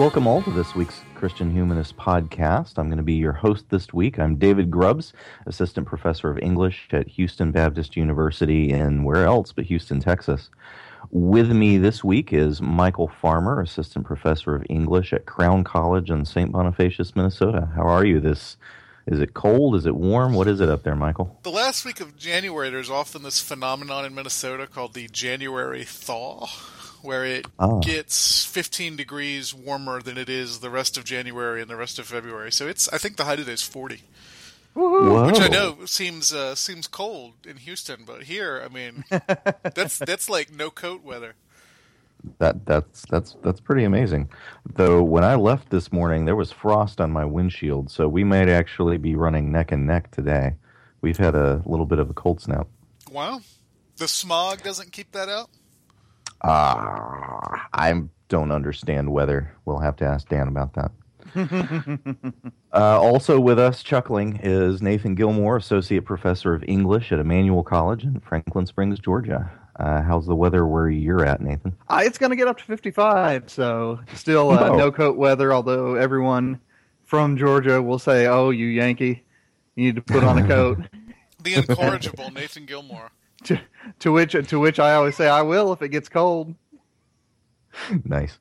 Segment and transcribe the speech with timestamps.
[0.00, 2.78] Welcome all to this week's Christian Humanist Podcast.
[2.78, 4.18] I'm going to be your host this week.
[4.18, 5.12] I'm David Grubbs,
[5.44, 10.48] Assistant Professor of English at Houston Baptist University in where else but Houston, Texas.
[11.10, 16.24] With me this week is Michial Farmer, Assistant Professor of English at Crown College in
[16.24, 16.50] St.
[16.50, 17.68] Bonifacius, Minnesota.
[17.74, 18.56] How are you this
[19.06, 19.76] is it cold?
[19.76, 20.32] Is it warm?
[20.32, 21.38] What is it up there, Michael?
[21.42, 26.46] The last week of January, there's often this phenomenon in Minnesota called the January thaw,
[27.02, 27.78] where it Ah.
[27.80, 32.06] gets 15 degrees warmer than it is the rest of January and the rest of
[32.06, 32.52] February.
[32.52, 34.02] So it's, I think the high today is 40.
[34.74, 35.26] Whoa.
[35.26, 39.04] which I know seems uh, seems cold in Houston, but here, I mean,
[39.74, 41.34] that's that's like no coat weather.
[42.38, 44.28] That that's that's that's pretty amazing.
[44.76, 48.48] Though when I left this morning, there was frost on my windshield, so we might
[48.48, 50.54] actually be running neck and neck today.
[51.00, 52.68] We've had a little bit of a cold snap.
[53.10, 53.40] Wow,
[53.96, 55.50] the smog doesn't keep that out.
[56.42, 59.54] Ah, I don't understand weather.
[59.64, 60.90] We'll have to ask Dan about that.
[62.72, 68.04] uh, also with us, chuckling, is Nathan Gilmour, Associate Professor of English at Emmanuel College
[68.04, 69.50] in Franklin Springs, Georgia.
[69.78, 71.74] Uh, how's the weather where you're at, Nathan?
[71.88, 74.76] Uh, it's going to get up to 55, so still uh, Oh.
[74.76, 76.60] no coat weather, although everyone
[77.04, 79.24] from Georgia will say, oh, you Yankee,
[79.76, 80.78] you need to put on a coat.
[81.42, 83.08] The incorrigible Nathan Gilmour.
[83.44, 83.60] To,
[84.00, 86.54] to which to which I always say, I will if it gets cold.
[88.04, 88.38] Nice.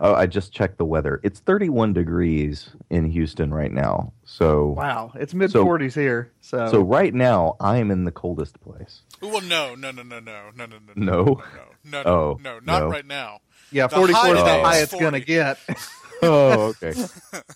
[0.00, 1.20] Oh, I just checked the weather.
[1.22, 4.12] It's 31 degrees in Houston right now.
[4.24, 6.32] So, Wow, it's mid So- 40s here.
[6.40, 9.02] So, so right now I am in the coldest place.
[9.22, 11.14] Well, no, no, no, no, no, no, no, no, No?
[11.24, 11.42] no,
[11.84, 12.88] no, no, Oh, no, not no.
[12.88, 13.38] right now.
[13.70, 15.58] yeah, 44 is high the today high is it's gonna get,
[16.22, 16.94] Oh, okay.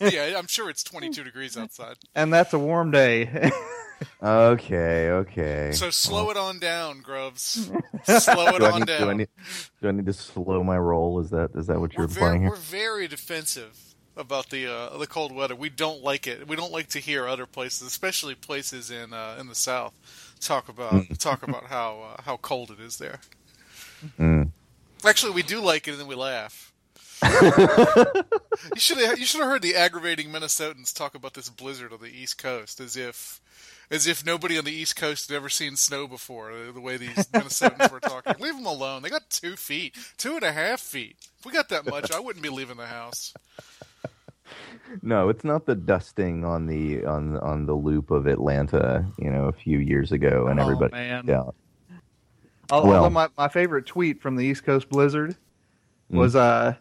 [0.00, 1.96] yeah, I'm sure it's 22 degrees outside.
[2.14, 3.50] and that's a warm day.
[4.22, 5.70] Okay, okay.
[5.72, 7.70] So slow it on down, Groves.
[8.04, 9.16] Slow it on need, do, I down.
[9.18, 9.28] need,
[9.82, 11.20] do I need to slow my roll?
[11.20, 12.50] Is that is that what We're you're very, implying here?
[12.50, 15.54] we're very defensive about the uh, the cold weather.
[15.54, 16.46] We don't like it.
[16.48, 19.92] We don't like to hear other places, especially places in uh, in the South,
[20.40, 21.18] talk about Mm.
[21.18, 23.20] talk about how uh, how cold it is there.
[24.18, 24.50] Mm.
[25.04, 26.72] Actually, we do like it, and then we laugh.
[27.22, 32.00] you should have you should have heard the aggravating Minnesotans talk about this blizzard on
[32.00, 33.40] the East Coast as if
[33.90, 36.52] as if nobody on the East Coast had ever seen snow before.
[36.52, 39.02] The, the way these Minnesotans were talking, leave them alone.
[39.02, 41.16] They got two feet, two and a half feet.
[41.38, 43.32] If we got that much, I wouldn't be leaving the house.
[45.02, 49.44] No, it's not the dusting on the on on the loop of Atlanta, you know,
[49.44, 51.24] a few years ago, and Oh, everybody man.
[51.28, 51.44] yeah.
[52.70, 55.36] Although Well- my, my favorite tweet from the East Coast Blizzard
[56.12, 56.16] Mm.
[56.16, 56.74] was uh,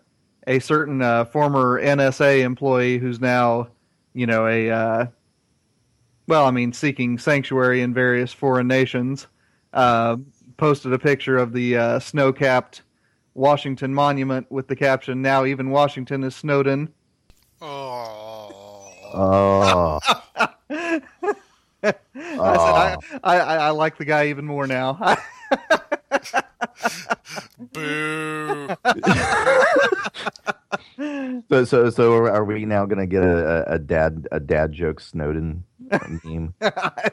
[0.48, 3.68] a certain uh, former NSA employee who's now,
[4.16, 5.06] you know, a uh,
[6.30, 9.26] well, I mean, seeking sanctuary in various foreign nations.
[9.74, 10.18] Uh,
[10.58, 12.84] posted a picture of the uh, snow-capped
[13.34, 16.90] Washington Monument with the caption, "Now even Washington is snowed in."
[17.62, 20.00] Oh, Oh,
[21.82, 25.00] I said, I, I, I, I like the guy even more now.
[27.74, 28.68] boo!
[31.50, 34.74] so so so are we now going to get a, a- a dad a dad
[34.74, 35.64] joke Snowden
[36.24, 36.54] meme?
[36.62, 37.12] I,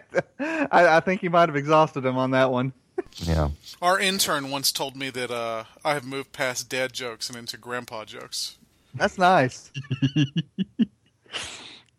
[0.70, 2.72] I think he might have exhausted him on that one.
[3.16, 3.50] Yeah.
[3.82, 7.56] Our intern once told me that uh, I have moved past dad jokes and into
[7.56, 8.58] grandpa jokes.
[8.94, 9.70] That's nice.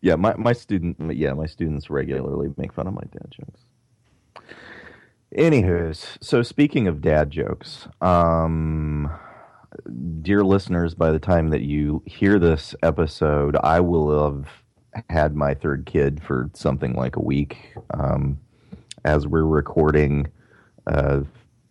[0.00, 3.60] Yeah, my, my student yeah, my students regularly make fun of my dad jokes.
[5.36, 9.10] Anywho's, so speaking of dad jokes, um
[10.22, 14.46] dear listeners, by the time that you hear this episode, I will have
[15.08, 17.74] had my third kid for something like a week.
[17.90, 18.38] Um
[19.04, 20.28] as we're recording,
[20.86, 21.20] uh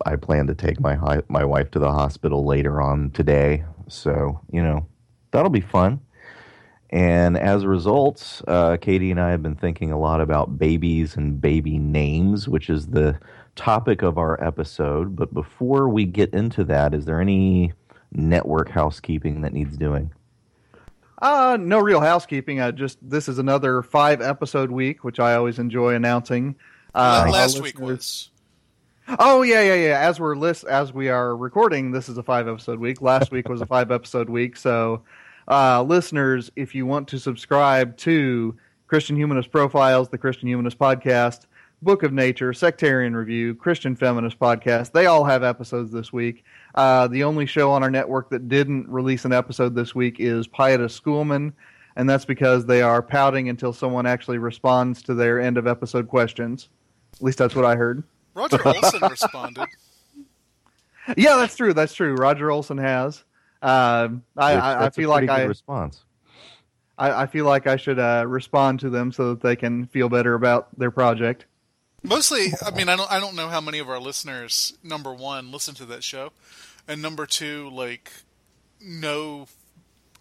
[0.05, 3.63] I plan to take my hi- my wife to the hospital later on today.
[3.87, 4.85] So, you know,
[5.31, 6.01] that'll be fun.
[6.89, 11.17] And as a result, uh, Katie and I have been thinking a lot about babies
[11.17, 13.19] and baby names, which is the
[13.55, 15.15] topic of our episode.
[15.15, 17.73] But before we get into that, is there any
[18.13, 20.11] network housekeeping that needs doing?
[21.19, 22.61] Uh, no real housekeeping.
[22.61, 26.55] I just this is another five episode week, which I always enjoy announcing.
[26.93, 28.29] Uh, Last week was.
[29.19, 29.99] Oh yeah, yeah, yeah.
[29.99, 33.01] As we're list as we are recording, this is a five episode week.
[33.01, 34.57] Last week was a five episode week.
[34.57, 35.03] So,
[35.47, 38.55] uh, listeners, if you want to subscribe to
[38.87, 41.45] Christian Humanist Profiles, the Christian Humanist Podcast,
[41.81, 46.43] Book of Nature, Sectarian Review, Christian Feminist Podcast, they all have episodes this week.
[46.73, 50.47] Uh, the only show on our network that didn't release an episode this week is
[50.47, 51.53] Pieta Schoolman,
[51.95, 56.07] and that's because they are pouting until someone actually responds to their end of episode
[56.07, 56.69] questions.
[57.13, 58.03] At least that's what I heard.
[58.33, 59.67] Roger Olson responded.
[61.15, 61.73] Yeah, that's true.
[61.73, 62.15] That's true.
[62.15, 63.23] Roger Olson has.
[63.61, 66.03] Um I, Which- I, I a feel like good I, response.
[66.99, 70.09] I, I feel like I should uh, respond to them so that they can feel
[70.09, 71.45] better about their project.
[72.07, 75.51] Mostly, I mean, I don't, I don't know how many of our listeners, number one,
[75.51, 76.31] listen to that show,
[76.87, 78.11] and number two, like,
[78.81, 79.47] know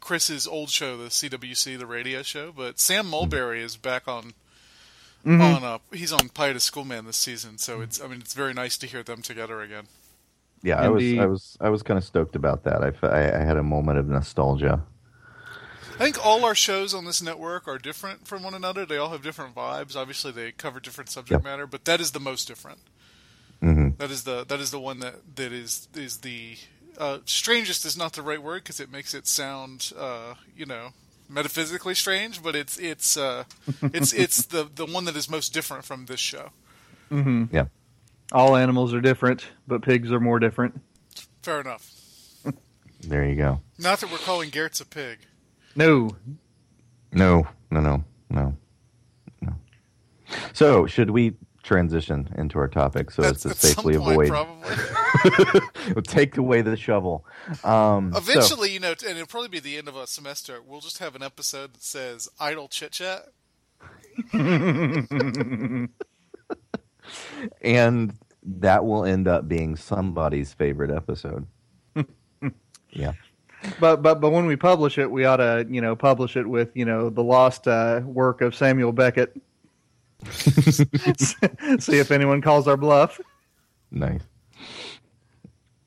[0.00, 2.53] Chris's old show, the CWC, the radio show.
[2.53, 4.35] But Sam Mulberry is back on,
[5.25, 5.41] Mm-hmm.
[5.41, 7.59] on uh, he's on Pieta Schoolman this season.
[7.59, 9.87] So it's, I mean, it's very nice to hear them together again.
[10.62, 11.19] Yeah, I was, Indeed.
[11.21, 12.85] I was, I was kind of stoked about that.
[12.85, 14.83] I, I had a moment of nostalgia.
[15.98, 18.84] I think all our shows on this network are different from one another.
[18.84, 19.96] They all have different vibes.
[19.96, 21.44] Obviously, they cover different subject Yep.
[21.44, 22.78] matter, but that is the most different.
[23.60, 26.56] hmm That is the that is the one that that is is the
[26.98, 30.90] uh, strangest is not the right word because it makes it sound uh, you know
[31.28, 33.44] metaphysically strange, but it's it's uh,
[33.82, 36.50] it's it's the the one that is most different from this show.
[37.10, 37.66] Yeah.
[38.32, 40.81] All animals are different, but pigs are more different.
[41.42, 41.92] Fair enough.
[43.00, 43.60] There you go.
[43.78, 45.19] Not that we're calling Gertz a pig.
[45.76, 46.11] No,
[47.12, 48.56] No, no, no, no,
[49.40, 49.52] no.
[50.52, 56.02] So, should we transition into our topic so as to safely avoid probably.
[56.05, 57.26] take away the shovel?
[57.64, 60.61] Um, so- Eventually, you know, and it'll probably be the end of a semester.
[60.64, 63.28] We'll just have an episode that says "idle chit chat."
[67.61, 71.46] and that will end up being somebody's favorite episode.
[72.90, 73.12] yeah.
[73.81, 76.70] But but but when we publish it, we ought to you know publish it with
[76.75, 79.41] you know the lost uh, work of Samuel Beckett.
[80.31, 83.20] See if anyone calls our bluff.
[83.91, 84.23] Nice.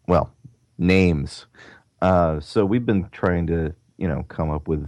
[0.07, 0.31] Well,
[0.77, 1.45] names.
[2.01, 4.87] Uh, so we've been trying to, you know, come up with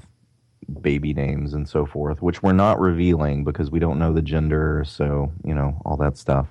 [0.81, 4.83] baby names and so forth, which we're not revealing because we don't know the gender.
[4.85, 6.47] So you know, all that stuff.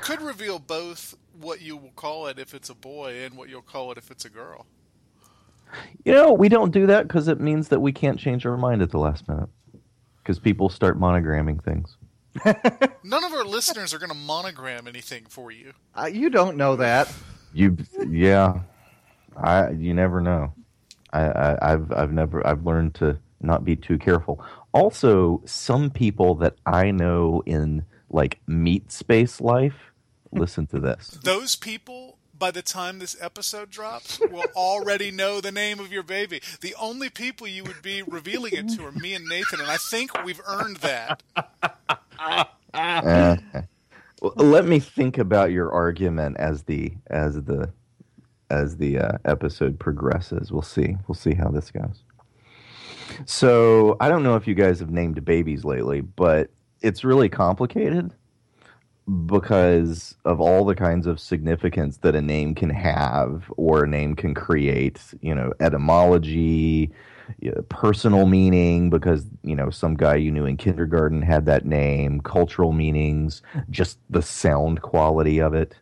[0.00, 3.62] Could reveal both what you will call it if it's a boy and what you'll
[3.62, 4.66] call it if it's a girl.
[6.04, 8.82] You know, we don't do that because it means that we can't change our mind
[8.82, 9.48] at the last minute.
[10.22, 11.96] Because people start monogramming things.
[13.02, 15.72] None of our listeners are going to monogram anything for you.
[15.94, 17.12] Uh, you don't know that.
[17.52, 17.76] You,
[18.08, 18.60] yeah,
[19.36, 19.70] I.
[19.70, 20.52] You never know.
[21.12, 22.46] I, I, I've, I've never.
[22.46, 24.44] I've learned to not be too careful.
[24.72, 29.92] Also, some people that I know in like meat space life
[30.32, 31.18] listen to this.
[31.22, 32.07] Those people,
[32.38, 36.40] by the time this episode drops, will already know the name of your baby.
[36.60, 39.76] The only people you would be revealing it to are me and Nathan, and I
[39.76, 41.22] think we've earned that.
[42.74, 43.36] Uh,
[44.20, 47.72] let me think about your argument as the as the
[48.50, 50.50] as the uh, episode progresses.
[50.52, 50.96] We'll see.
[51.06, 52.02] We'll see how this goes.
[53.26, 58.12] So I don't know if you guys have named babies lately, but it's really complicated
[59.26, 64.14] because of all the kinds of significance that a name can have or a name
[64.14, 65.00] can create.
[65.20, 66.90] You know, etymology,
[67.68, 72.72] personal meaning because you know some guy you knew in kindergarten had that name, cultural
[72.72, 75.74] meanings, just the sound quality of it.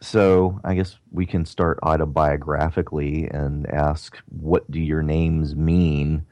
[0.00, 6.24] So I guess we can start autobiographically and ask, what do your names mean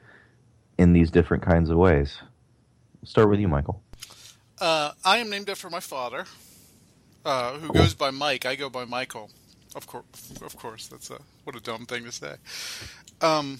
[0.77, 2.19] in these different kinds of ways?
[3.03, 3.81] Start with you, Michael.
[4.59, 6.25] Uh, I am named after my father,
[7.23, 8.45] uh, who goes by Mike.
[8.45, 9.29] I go by Michael.
[9.75, 10.05] Of course,
[10.41, 10.87] of course.
[10.87, 12.35] That's a what a dumb thing to say.
[13.21, 13.59] Um,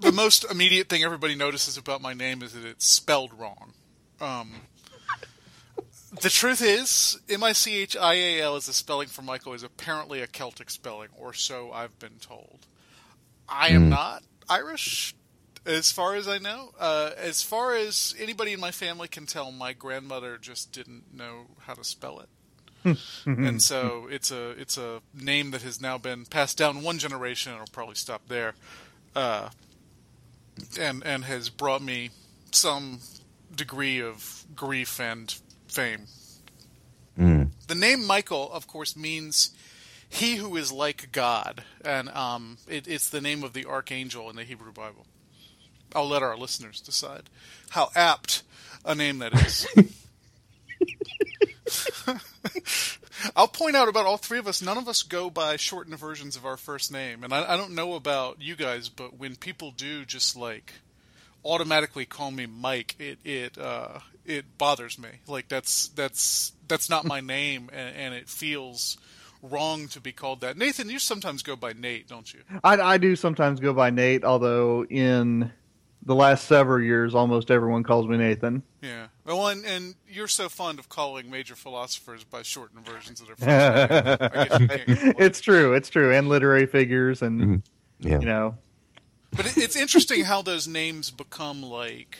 [0.00, 3.74] the most immediate thing everybody notices about my name is that it's spelled wrong.
[4.20, 4.52] Um,
[6.22, 9.52] the truth is, M I C H I A L as the spelling for Michael
[9.52, 12.60] is apparently a Celtic spelling, or so I've been told.
[13.48, 15.14] I am not Irish,
[15.66, 16.70] as far as I know.
[16.78, 21.46] Uh, as far as anybody in my family can tell, my grandmother just didn't know
[21.60, 22.28] how to spell it.
[23.26, 27.52] and so it's a it's a name that has now been passed down one generation
[27.52, 28.54] and it'll probably stop there.
[29.14, 29.50] Uh,
[30.80, 32.10] and and has brought me
[32.50, 33.00] some
[33.54, 35.36] degree of grief and
[35.68, 36.06] fame.
[37.18, 37.50] Mm.
[37.68, 39.52] The name Michael, of course, means
[40.08, 44.36] he who is like God, and um, it, it's the name of the archangel in
[44.36, 45.06] the Hebrew Bible.
[45.94, 47.28] I'll let our listeners decide
[47.70, 48.42] how apt
[48.84, 49.66] a name that is.
[53.36, 56.36] I'll point out about all three of us, none of us go by shortened versions
[56.36, 57.22] of our first name.
[57.22, 60.72] And I, I don't know about you guys, but when people do just like
[61.44, 65.08] automatically call me Mike, it it uh, it bothers me.
[65.26, 68.96] Like that's that's that's not my name, and, and it feels
[69.42, 70.56] wrong to be called that.
[70.56, 72.40] Nathan, you sometimes go by Nate, don't you?
[72.62, 75.52] I, I do sometimes go by Nate, although in
[76.04, 78.62] the last several years, almost everyone calls me Nathan.
[78.80, 79.06] Yeah.
[79.24, 83.36] Well, and, and you're so fond of calling major philosophers by shortened versions of their
[83.36, 84.18] first name.
[84.20, 85.14] I guess you can't complain.
[85.18, 87.62] It's true, it's true, and literary figures, and Mhm.
[88.00, 88.18] Yeah.
[88.18, 88.58] you know,
[89.30, 92.18] But it, it's interesting how those names become like,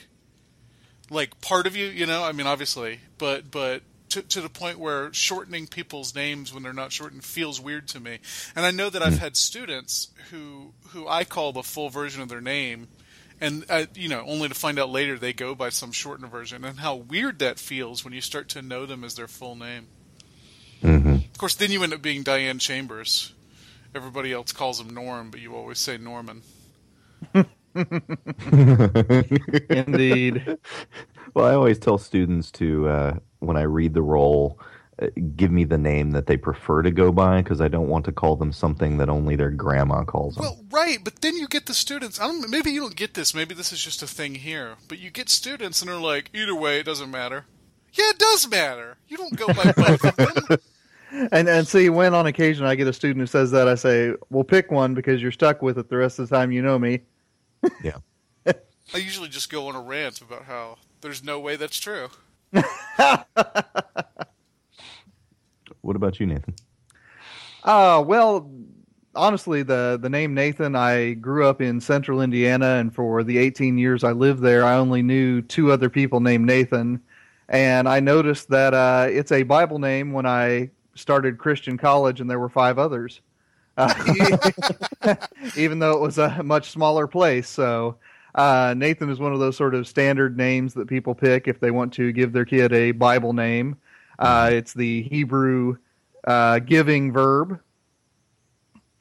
[1.11, 1.87] like part of you.
[1.87, 6.55] You know, I mean, obviously, but but to to the point where shortening people's names
[6.55, 8.19] when they're not shortened feels weird to me.
[8.55, 12.29] And I know that I've had students who who I call the full version of
[12.29, 12.87] their name.
[13.43, 16.65] And uh, you know, only to find out later they go by some shortened version,
[16.65, 19.89] and how weird that feels when you start to know them as their full name.
[20.81, 23.33] hmm Of course, then you end up being Diane Chambers.
[23.95, 26.43] Everybody else calls him Norm, but you always say Norman.
[29.71, 30.59] indeed.
[31.35, 34.61] Well, I always tell students to, uh, when I read the roll,
[35.37, 38.12] give me the name that they prefer to go by because I don't want to
[38.12, 40.42] call them something that only their grandma calls them.
[40.42, 42.21] Well, right, but then you get the students.
[42.21, 42.49] I don't.
[42.50, 43.35] Maybe you don't get this.
[43.35, 44.76] Maybe this is just a thing here.
[44.88, 47.47] But you get students, and they're like, either way, it doesn't matter.
[47.92, 48.97] Yeah, it does matter.
[49.09, 50.59] You don't go by both of them.
[51.30, 54.14] And and see, when on occasion I get a student who says that, I say,
[54.30, 56.78] "Well, pick one because you're stuck with it the rest of the time you know
[56.78, 57.02] me."
[57.85, 57.99] yeah.
[58.47, 62.09] I usually just go on a rant about how there's no way that's true.
[65.83, 66.55] What about you, Nathan?
[67.65, 68.51] Uh, well,
[69.15, 73.79] honestly, the the name Nathan, I grew up in Central Indiana, and for the 18
[73.79, 77.01] years I lived there, I only knew two other people named Nathan,
[77.49, 82.31] and I noticed that uh, it's a Bible name when I started Christian college, and
[82.31, 83.21] there were five others.
[83.77, 83.93] Uh,
[85.57, 87.97] even though it was a much smaller place, so.
[88.35, 91.71] Uh, Nathan is one of those sort of standard names that people pick if they
[91.71, 93.77] want to give their kid a Bible name.
[94.23, 95.76] Uh, it's the Hebrew
[96.26, 97.59] uh, giving verb.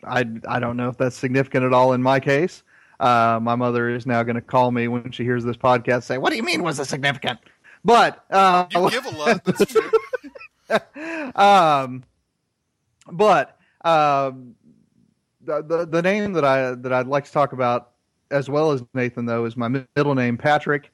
[0.04, 2.64] I, I don't know if that's significant at all in my case.
[3.00, 6.18] Uh, my mother is now going to call me when she hears this podcast say,
[6.18, 7.40] "What do you mean was it significant?"
[7.84, 9.44] But uh, You give a lot.
[9.44, 9.92] That's true.
[11.36, 12.04] um,
[13.12, 14.56] but um,
[15.44, 17.92] the, the the name that I that I'd like to talk about
[18.30, 20.92] as well as Nathan though is my middle name Patrick.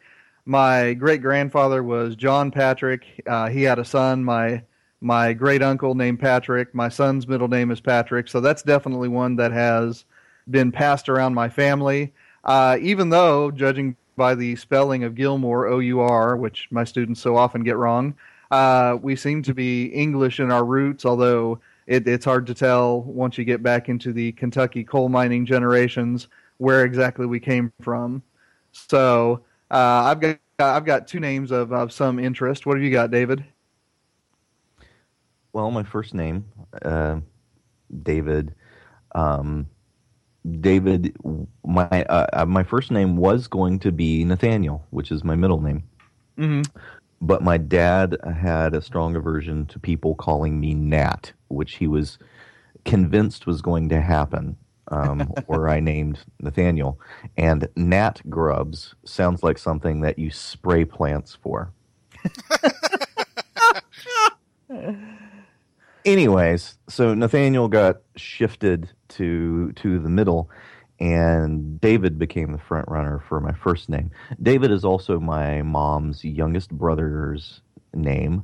[0.48, 3.04] My great grandfather was John Patrick.
[3.28, 4.24] Uh, he had a son.
[4.24, 4.64] My
[5.02, 6.74] my great uncle named Patrick.
[6.74, 8.30] My son's middle name is Patrick.
[8.30, 10.06] So that's definitely one that has
[10.50, 12.14] been passed around my family.
[12.46, 17.20] Uh, even though, judging by the spelling of Gilmour, O U R, which my students
[17.20, 18.16] so often get wrong,
[18.50, 23.02] uh, we seem to be English in our roots, although it, it's hard to tell
[23.02, 28.24] once you get back into the Kentucky coal mining generations where exactly we came from.
[28.72, 29.42] So
[29.76, 32.66] I've got I've got two names of, of some interest.
[32.66, 33.46] What have you got, David?
[35.54, 36.46] Well, my first name,
[36.84, 37.20] uh,
[38.04, 38.54] David.
[39.14, 39.68] Um,
[40.62, 41.16] David.
[41.66, 45.62] My uh, uh, my first name was going to be Nathaniel, which is my middle
[45.62, 45.84] name.
[46.38, 46.62] Mm-hmm.
[47.20, 52.20] But my dad had a strong aversion to people calling me Nat, which he was
[52.86, 54.56] convinced was going to happen.
[54.90, 57.00] Um, where I named Nathaniel,
[57.36, 61.74] and Nat Grubbs sounds like something that you spray plants for.
[66.06, 70.50] Anyways, so Nathaniel got shifted to to the middle,
[71.00, 74.12] and David became the front runner for my first name.
[74.42, 77.62] David is also my mom's youngest brother's
[77.94, 78.44] name,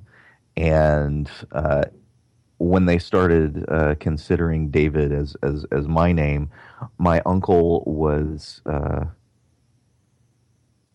[0.57, 1.85] and uh,
[2.57, 6.49] when they started uh, considering David as, as as my name,
[6.97, 9.05] my uncle was uh,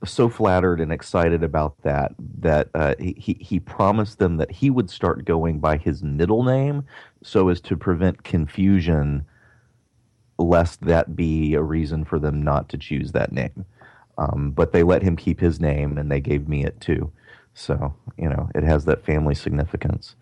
[0.05, 4.89] so flattered and excited about that that uh, he he promised them that he would
[4.89, 6.85] start going by his middle name
[7.23, 9.25] so as to prevent confusion,
[10.39, 13.65] lest that be a reason for them not to choose that name.
[14.17, 17.13] Um, but they let him keep his name and they gave me it too.
[17.55, 20.15] So you know it has that family significance.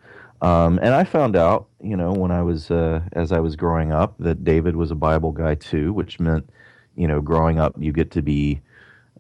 [0.43, 3.93] Um, and I found out, you know, when I was uh, as I was growing
[3.93, 6.49] up, that David was a Bible guy too, which meant,
[6.95, 8.61] you know, growing up you get to be,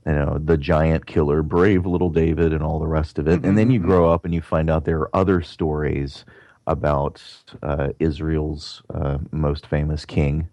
[0.07, 3.45] you know, the giant killer, brave little David, and all the rest of it.
[3.45, 6.25] And then you grow up and you find out there are other stories
[6.67, 7.23] about
[7.63, 10.49] uh, Israel's uh, most famous king,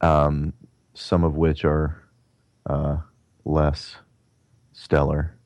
[0.00, 0.52] um,
[0.94, 2.02] some of which are
[2.66, 2.96] uh,
[3.44, 3.96] less
[4.72, 5.36] stellar.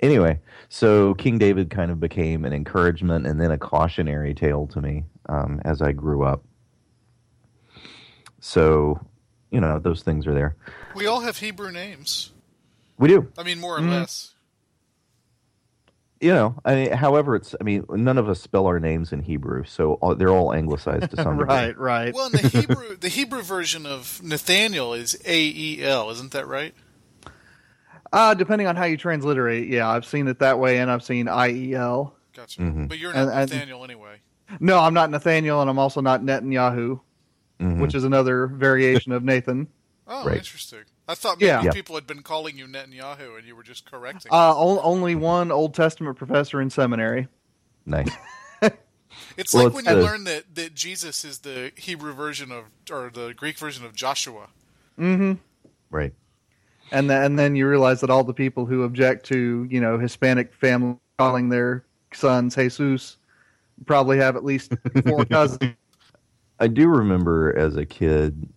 [0.00, 0.38] Anyway,
[0.68, 5.04] so King David kind of became an encouragement and then a cautionary tale to me
[5.28, 6.42] um, as I grew up.
[8.40, 9.00] So,
[9.50, 10.56] you know, those things are there.
[10.94, 12.32] We all have Hebrew names.
[12.98, 13.30] We do.
[13.36, 13.90] I mean, more or Mhm.
[13.90, 14.34] less.
[16.20, 19.20] You know, I mean, however, it's, I mean, none of us spell our names in
[19.22, 21.54] Hebrew, so all, they're all anglicized to some degree.
[21.54, 22.12] right, right.
[22.14, 26.48] Well, in the Hebrew, the Hebrew version of Nathaniel is A E L, isn't that
[26.48, 26.74] right?
[28.12, 31.26] Uh, depending on how you transliterate, yeah, I've seen it that way, and I've seen
[31.26, 32.12] IEL.
[32.34, 32.60] Gotcha.
[32.60, 32.88] Mhm.
[32.88, 34.20] But you're not and- Nathaniel anyway.
[34.60, 37.00] No, I'm not Nathaniel, and I'm also not Netanyahu,
[37.60, 37.80] Mhm.
[37.80, 39.68] which is another variation of Nathan.
[40.10, 40.38] Oh, Right.
[40.38, 40.84] interesting.
[41.06, 41.62] I thought maybe Yeah.
[41.64, 41.70] Yeah.
[41.72, 44.32] people had been calling you Netanyahu and you were just correcting.
[44.32, 47.28] Uh, o- only one Old Testament professor in seminary.
[47.84, 48.08] Nice.
[49.36, 52.64] it's well, like it's when you learn that, that Jesus is the Hebrew version of,
[52.90, 54.48] or the Greek version of Joshua.
[54.98, 55.34] Mm-hmm.
[55.90, 56.14] Right.
[56.92, 59.98] And then, and then you realize that all the people who object to, you know,
[59.98, 63.16] Hispanic family calling their sons Jesus
[63.86, 64.72] probably have at least
[65.06, 65.74] four cousins.
[66.60, 68.48] I do remember as a kid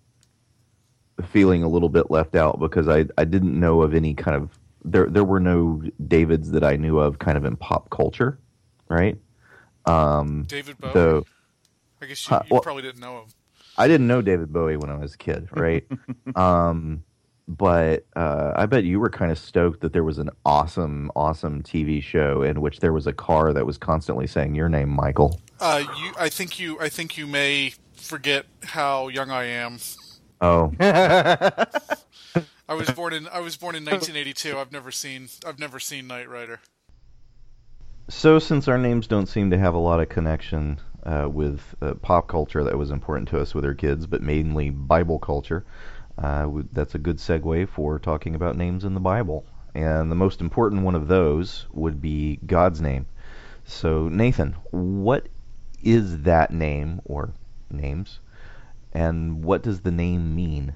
[1.30, 4.58] feeling a little bit left out because I I didn't know of any kind of
[4.84, 8.40] there there were no Davids that I knew of kind of in pop culture,
[8.90, 9.18] right?
[9.86, 10.92] Um, David Bowie.
[10.94, 11.26] though
[12.02, 13.26] I guess you, Uh, well- probably didn't know him.
[13.78, 15.86] I didn't know David Bowie when I was a kid, right?
[16.36, 17.04] um,
[17.58, 21.64] but uh, I bet you were kind of stoked that there was an awesome, awesome
[21.64, 25.40] TV show in which there was a car that was constantly saying your name, Michael.
[25.60, 29.80] Uh, you, I think you, I think you may forget how young I am.
[30.40, 34.58] Oh, I was born in, I was born in 1982.
[34.58, 36.62] I've never seen, I've never seen Knight Rider.
[38.08, 41.96] So, since our names don't seem to have a lot of connection uh, with uh,
[41.96, 45.66] pop culture that was important to us with our kids, but mainly Bible culture,
[46.22, 49.44] uh, that's a good segue for talking about names in the Bible.
[49.74, 53.08] And the most important one of those would be God's name.
[53.66, 55.28] So, Nathan, what
[55.84, 57.32] is that name or
[57.70, 58.20] names?
[58.94, 60.74] And what does the name mean?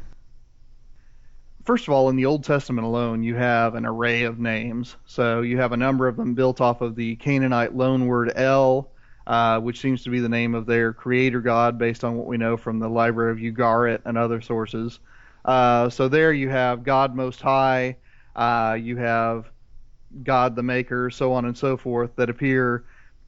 [1.65, 4.95] First of all, in the Old Testament alone, you have an array of names.
[5.05, 8.89] So you have a number of them built off of the Canaanite loanword El,
[9.27, 12.37] uh, which seems to be the name of their creator god based on what we
[12.37, 14.99] know from the Library of Ugarit and other sources.
[15.45, 17.97] Uh, so there you have God Most High,
[18.35, 19.45] uh, you have
[20.23, 22.83] God the Maker, so on and so forth, that appear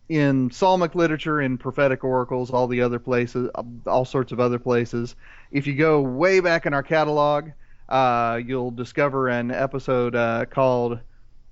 [0.10, 3.50] in psalmic literature, in prophetic oracles, all the other places,
[3.86, 5.16] all sorts of other places.
[5.52, 7.50] If you go way back in our catalog,
[7.88, 11.00] uh, you'll discover an episode uh, called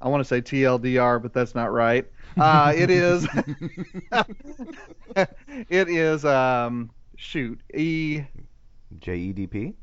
[0.02, 2.06] I want to say TLDR, but that's not right.
[2.38, 3.26] Uh, it is
[5.16, 8.24] it is um, shoot E
[9.00, 9.74] J E D P?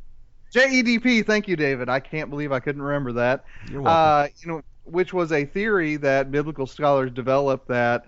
[0.53, 1.25] JEDP.
[1.27, 1.88] Thank you, David.
[1.88, 3.45] I can't believe I couldn't remember that.
[3.71, 4.03] You're welcome.
[4.03, 8.07] Uh, you know, which was a theory that biblical scholars developed that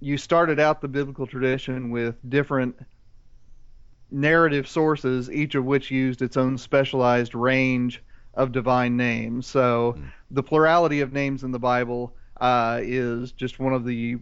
[0.00, 2.76] you started out the biblical tradition with different
[4.10, 8.02] narrative sources, each of which used its own specialized range
[8.34, 9.46] of divine names.
[9.46, 10.04] So Hmm.
[10.30, 14.16] the plurality of names in the Bible uh, is just one of the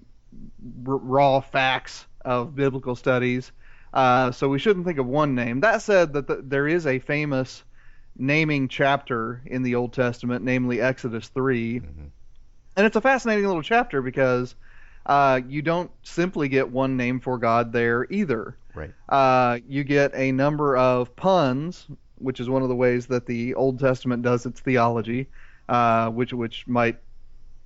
[0.86, 3.52] r- raw facts of biblical studies.
[3.96, 5.60] Uh, so we shouldn't think of one name.
[5.60, 7.64] That said, that the, there is a famous
[8.14, 11.80] naming chapter in the Old Testament, namely Exodus 3.
[11.80, 12.10] Mhm.
[12.76, 14.54] And it's a fascinating little chapter because
[15.06, 18.58] uh, you don't simply get one name for God there either.
[18.74, 18.92] Right.
[19.08, 21.86] Uh, you get a number of puns,
[22.18, 25.26] which is one of the ways that the Old Testament does its theology,
[25.70, 26.98] uh, which which might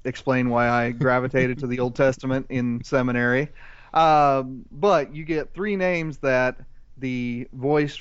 [0.05, 3.49] explain why I gravitated to the Old Testament in seminary.
[3.93, 6.59] Um, but you get three names that
[6.99, 8.01] the voice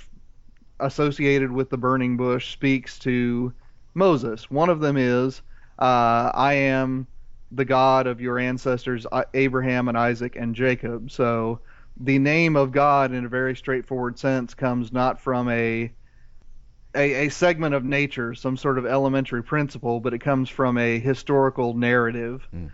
[0.80, 3.54] associated with the burning bush speaks to
[3.94, 4.50] Moses.
[4.50, 5.42] One of them is,
[5.78, 7.08] uh, I am
[7.52, 11.12] the God of your ancestors, Abraham and Isaac and Jacob.
[11.12, 11.60] So
[12.00, 15.92] the name of God, in a very straightforward sense, comes not from a
[16.96, 20.98] a, a segment of nature, some sort of elementary principle, but it comes from a
[20.98, 22.48] historical narrative.
[22.56, 22.72] Mm.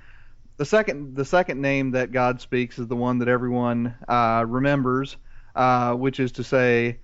[0.57, 5.17] The second the second name that God speaks is the one that everyone uh, remembers,
[5.55, 6.99] uh, which is to say,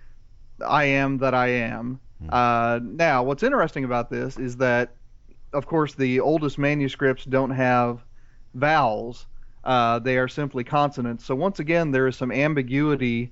[0.66, 2.00] I am that I am.
[2.22, 2.30] Hmm.
[2.32, 4.96] Uh, now, what's interesting about this is that,
[5.52, 8.00] of course, the oldest manuscripts don't have
[8.54, 9.28] vowels.
[9.64, 11.26] Uh, they are simply consonants.
[11.26, 13.32] So once again, there is some ambiguity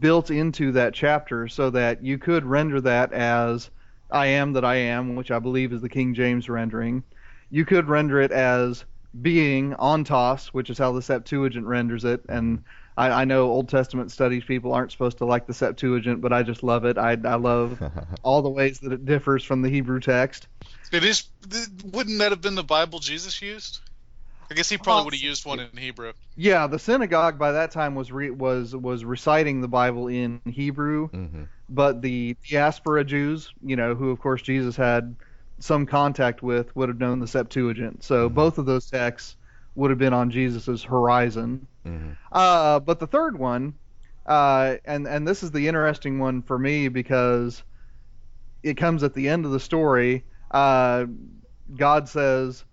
[0.00, 3.70] built into that chapter, so that you could render that as
[4.10, 7.02] "I am that I am," which I believe is the King James rendering.
[7.50, 8.84] You could render it as
[9.22, 12.22] being ontos, which is how the Septuagint renders it.
[12.28, 12.64] And
[12.96, 16.42] I, I know Old Testament studies people aren't supposed to like the Septuagint, but I
[16.42, 16.98] just love it.
[16.98, 17.80] I, I love
[18.22, 20.48] all the ways that it differs from the Hebrew text.
[20.92, 21.24] It is.
[21.84, 23.80] Wouldn't that have been the Bible Jesus used?
[24.50, 26.12] I guess he probably would have used one in Hebrew.
[26.36, 31.08] Yeah, the synagogue by that time was re- was was reciting the Bible in Hebrew,
[31.08, 35.16] hmm but the diaspora Jews, you know, who of course Jesus had
[35.58, 38.04] some contact with, would have known the Septuagint.
[38.04, 39.36] So both of those texts
[39.74, 41.66] would have been on Jesus's horizon.
[41.84, 43.74] hmm Uh, but the third one,
[44.26, 47.62] uh, and and this is the interesting one for me because
[48.62, 50.24] it comes at the end of the story.
[50.50, 51.06] Uh,
[51.76, 52.64] God says,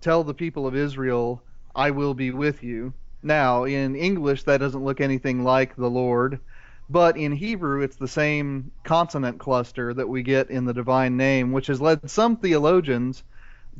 [0.00, 1.42] "Tell the people of Israel,
[1.74, 6.40] I will be with you." Now, in English, that doesn't look anything like the Lord,
[6.90, 11.52] but in Hebrew, it's the same consonant cluster that we get in the divine name,
[11.52, 13.22] which has led some theologians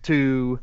[0.03, 0.61] to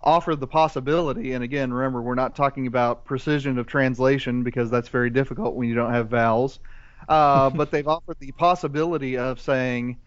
[0.00, 4.88] offer the possibility, and again, remember, we're not talking about precision of translation because that's
[4.88, 6.60] very difficult when you don't have vowels.
[7.08, 9.98] Uh, but they've offered the possibility of saying,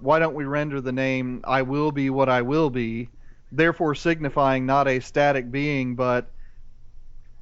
[0.00, 3.08] why don't we render the name I will be what I will be,
[3.52, 6.28] therefore signifying not a static being, but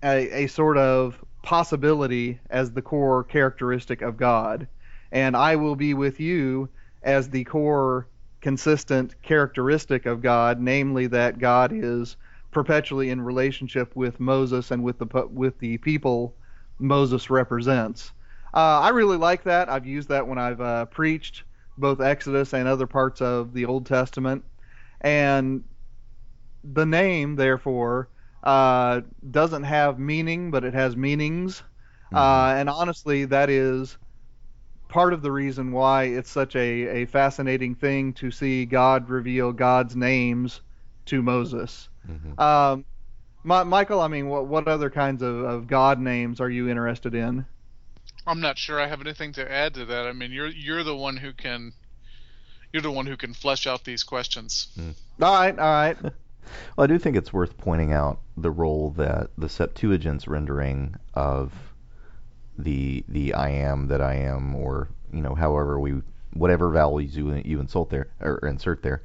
[0.03, 4.67] a, a sort of possibility as the core characteristic of God.
[5.13, 6.69] And I will be with you
[7.03, 8.09] as the core
[8.41, 12.17] consistent characteristic of God, namely that God is
[12.51, 16.35] perpetually in relationship with Moses and with the with the people
[16.79, 18.13] Moses represents.
[18.53, 19.69] Uh, I really like that.
[19.69, 21.45] I've used that when I've uh, preached
[21.77, 24.45] both Exodus and other parts of the Old Testament,
[25.01, 25.65] and
[26.63, 28.09] the name therefore
[28.45, 31.63] uh, doesn't have meaning, but it has meanings.
[32.15, 33.99] Uh, and honestly, that is
[34.89, 39.53] part of the reason why it's such a, a fascinating thing to see God reveal
[39.53, 40.61] God's names
[41.07, 41.89] to Moses.
[42.07, 42.85] hmm Um,
[43.45, 47.15] Mi- Michael, I mean, what what other kinds of, of God names are you interested
[47.15, 47.47] in?
[48.27, 50.07] I'm not sure I have anything to add to that.
[50.07, 51.73] I mean, you're you're the one who can
[52.73, 54.69] you're the one who can flesh out these questions.
[55.23, 55.97] All right, all right.
[56.77, 61.53] Well, I do think it's worth pointing out the role that the Septuagint's rendering of
[62.59, 66.03] the the I am that I am, or you know, however we
[66.33, 69.03] whatever values you you insult there or insert there,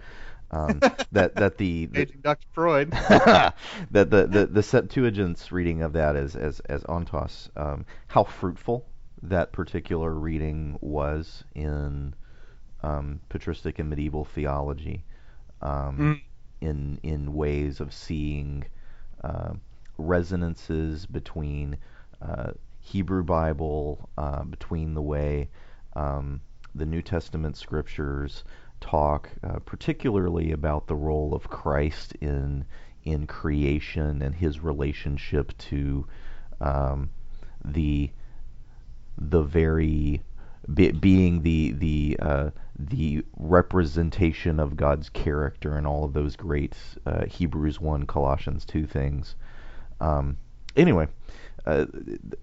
[0.51, 2.47] um, that that the, the Dr.
[2.53, 2.91] Freud.
[2.91, 3.55] that
[3.91, 8.85] the, the the Septuagint's reading of that as as as ontos, um, how fruitful
[9.23, 12.13] that particular reading was in
[12.83, 15.03] um, patristic and medieval theology,
[15.61, 16.21] um, Mm.
[16.61, 18.65] In in ways of seeing
[19.23, 19.53] uh,
[19.97, 21.77] resonances between
[22.21, 25.49] uh, Hebrew Bible, uh, between the way
[25.95, 26.41] um,
[26.75, 28.43] the New Testament scriptures
[28.81, 32.65] talk, uh, particularly about the role of Christ in
[33.03, 36.05] in creation and his relationship to
[36.61, 37.09] um,
[37.63, 38.11] the
[39.17, 40.21] the very
[40.73, 46.73] be, being the the uh, the representation of God's character and all of those great
[47.05, 49.35] uh, Hebrews one Colossians two things.
[49.99, 50.37] Um,
[50.77, 51.09] anyway,
[51.65, 51.85] uh,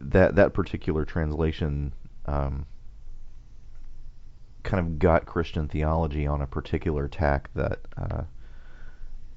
[0.00, 1.92] that that particular translation
[2.26, 2.66] um,
[4.62, 8.24] kind of got Christian theology on a particular tack that uh,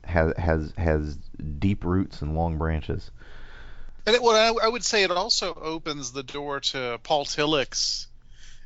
[0.03, 1.17] has has has
[1.59, 3.09] deep roots and long branches.
[4.05, 8.08] And it, well, I, I would say it also opens the door to Paul Tillich's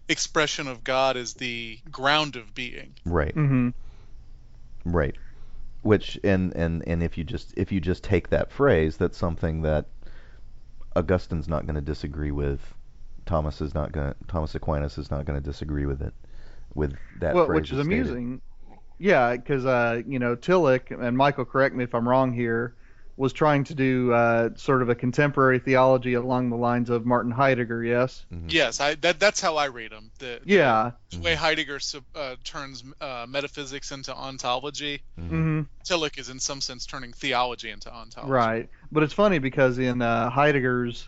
[0.10, 2.94] expression of God as the ground of being.
[3.06, 3.34] Right.
[3.34, 3.70] hmm
[4.86, 5.16] Right.
[5.82, 9.62] Which and and and if you just if you just take that phrase, that's something
[9.64, 9.86] that
[10.96, 12.74] Augustine's not going to disagree with.
[13.26, 14.10] Thomas is not going.
[14.12, 16.14] to Thomas Aquinas is not going to disagree with it.
[16.74, 18.02] With that Well, phrase which is as stated.
[18.08, 18.42] amusing.
[19.00, 22.76] Yeah, because uh, you know Tillich and Michael, correct me if I'm wrong here,
[23.16, 27.32] was trying to do uh, sort of a contemporary theology along the lines of Martin
[27.32, 27.84] Heidegger.
[27.84, 28.26] Yes.
[28.34, 28.52] Mhm.
[28.52, 30.10] Yes, I that that's how I read him.
[30.18, 30.92] The, Yeah.
[31.12, 31.80] the way Heidegger
[32.16, 35.30] uh, turns uh, metaphysics into ontology, Mhm.
[35.30, 38.32] hmm Tillich is in some sense turning theology into ontology.
[38.32, 38.70] Right.
[38.92, 41.08] But it's funny because in uh, Heidegger's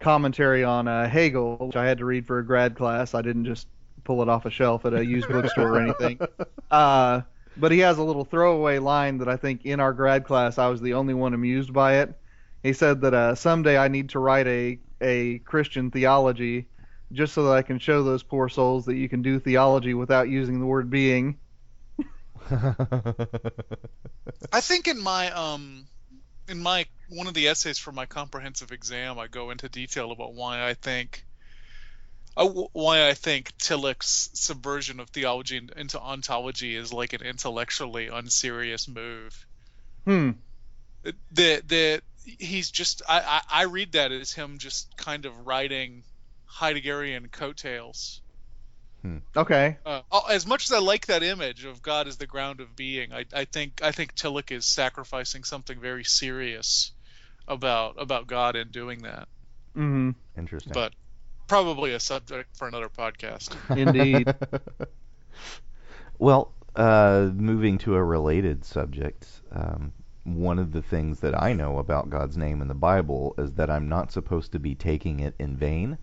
[0.00, 3.44] commentary on uh, Hegel, which I had to read for a grad class, I didn't
[3.44, 3.68] just
[4.04, 6.18] pull it off a shelf at a used bookstore or anything.
[7.58, 10.68] But he has a little throwaway line that I think in our grad class I
[10.68, 12.14] was the only one amused by it.
[12.62, 16.66] He said that uh, someday I need to write a a Christian theology
[17.12, 20.28] just so that I can show those poor souls that you can do theology without
[20.28, 21.38] using the word being.
[22.50, 23.14] I
[24.60, 25.86] think in my um
[26.48, 30.34] in my one of the essays for my comprehensive exam, I go into detail about
[30.34, 31.25] why I think
[32.44, 39.46] why I think Tillich's subversion of theology into ontology is like an intellectually unserious move.
[40.04, 40.30] Hmm.
[41.32, 46.04] that that he's just I, I I read that as him just kind of riding
[46.48, 48.20] Heideggerian coattails.
[49.36, 49.76] Okay.
[49.84, 53.12] Uh, as much as I like that image of God as the ground of being,
[53.12, 56.92] I, I think I think Tillich is sacrificing something very serious
[57.46, 59.28] about about God in doing that.
[59.74, 60.72] hmm Interesting.
[60.72, 60.92] But
[61.46, 63.54] probably a subject for another podcast.
[63.76, 64.34] Indeed.
[66.18, 69.92] Well, uh, moving to a related subject, um,
[70.24, 73.70] one of the things that I know about God's name in the Bible is that
[73.70, 75.98] I'm not supposed to be taking it in vain,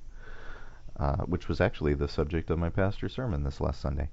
[0.98, 4.10] uh, which was actually the subject of my pastor's sermon this last Sunday.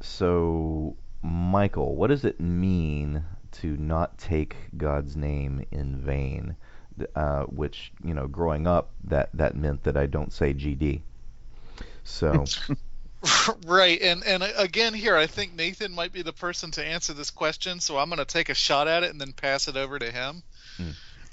[0.00, 6.56] So, Michael, what does it mean to not take God's name in vain?
[7.14, 11.00] Uh, which, you know, growing up, that, that meant that I don't say GD.
[12.04, 12.44] So,
[13.66, 17.30] right, and and again here, I think Nathan might be the person to answer this
[17.30, 19.98] question, so I'm going to take a shot at it and then pass it over
[19.98, 20.42] to him.
[20.76, 20.90] Hmm.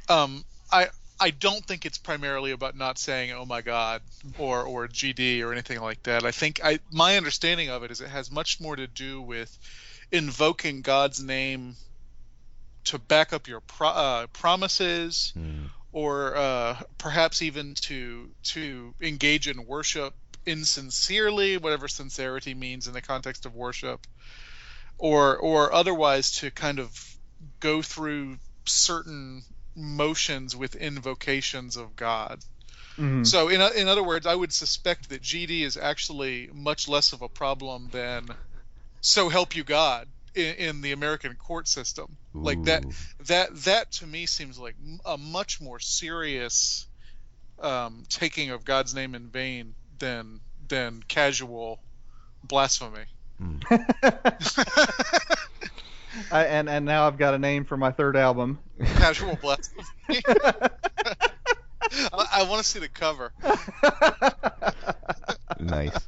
[0.09, 0.87] Um, I
[1.19, 4.01] I don't think it's primarily about not saying "Oh my God"
[4.37, 6.25] or or GD or anything like that.
[6.25, 9.57] I think I my understanding of it is it has much more to do with
[10.11, 11.75] invoking God's name
[12.87, 15.65] to back up your pro- uh, promises hmm.
[15.91, 20.13] or uh, perhaps even to to engage in worship
[20.45, 24.07] insincerely, whatever sincerity means in the context of worship,
[24.97, 27.17] or or otherwise to kind of
[27.59, 29.43] go through certain
[29.75, 32.39] motions with invocations of God.
[32.97, 33.27] Mhm.
[33.27, 37.21] So in in other words, I would suspect that GD is actually much less of
[37.21, 38.29] a problem than
[39.01, 42.17] "So help you God" in, in the American court system.
[42.33, 42.85] Like that
[43.25, 46.85] that that to me seems like a much more serious
[47.59, 51.79] um, taking of God's name in vain than than casual
[52.43, 53.05] blasphemy.
[56.31, 58.59] I, and and now I've got a name for my third album.
[58.97, 59.83] casual blasphemy.
[62.13, 63.31] I, I want to see the cover.
[65.59, 66.07] Nice.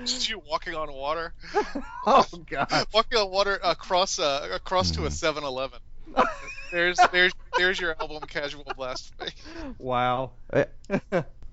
[0.04, 1.34] Just you walking on water,
[2.06, 2.86] oh God.
[2.94, 5.78] walking on water across uh, across to a 7-Eleven.
[6.72, 9.30] There's there's there's your album, Casual Blasphemy.
[9.78, 10.32] Wow.
[10.52, 10.66] I,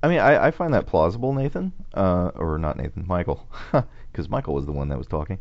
[0.04, 3.48] I mean, I, I find that plausible, Nathan, uh, or not Nathan, Michael,
[4.12, 5.40] because Michael was the one that was talking.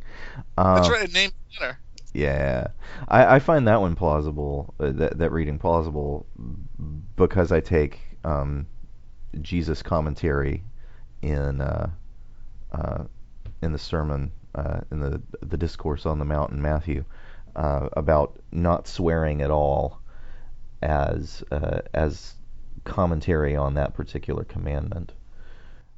[0.56, 1.78] Uh, That's right, name dinner.
[2.14, 2.68] Yeah,
[3.08, 4.74] I, I find that one plausible.
[4.80, 6.26] Uh, that that reading plausible
[7.14, 8.66] because I take um,
[9.42, 10.64] Jesus commentary
[11.20, 11.90] in uh,
[13.62, 17.04] in the sermon uh, in the the discourse on the mount in Matthew
[17.54, 20.00] uh, about not swearing at all
[20.82, 22.34] as uh, as
[22.84, 25.12] commentary on that particular commandment.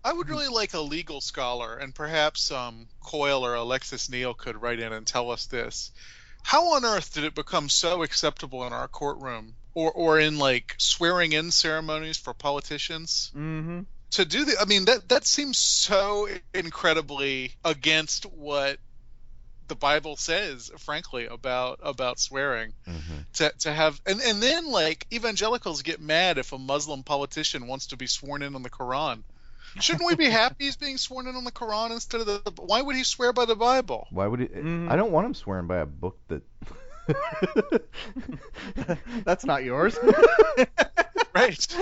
[0.05, 4.61] I would really like a legal scholar, and perhaps um, Coyle or Alexis Neal could
[4.61, 5.91] write in and tell us this.
[6.43, 10.75] How on earth did it become so acceptable in our courtroom, or or in like
[10.79, 13.81] swearing in ceremonies for politicians, Mm-hmm.
[14.13, 14.57] To do the?
[14.61, 18.79] I mean, that that seems so incredibly against what
[19.69, 23.17] the Bible says, frankly, about about swearing Mm-hmm.
[23.35, 27.89] to to have and and then like evangelicals get mad if a Muslim politician wants
[27.89, 29.23] to be sworn in on the Quran.
[29.81, 32.53] Shouldn't we be happy he's being sworn in on the Quran instead of the?
[32.63, 34.07] Why would he swear by the Bible?
[34.11, 34.55] Why would it?
[34.55, 34.91] Mhm.
[34.91, 36.43] I don't want him swearing by a book that.
[39.25, 39.99] That's not yours.
[41.35, 41.67] Right.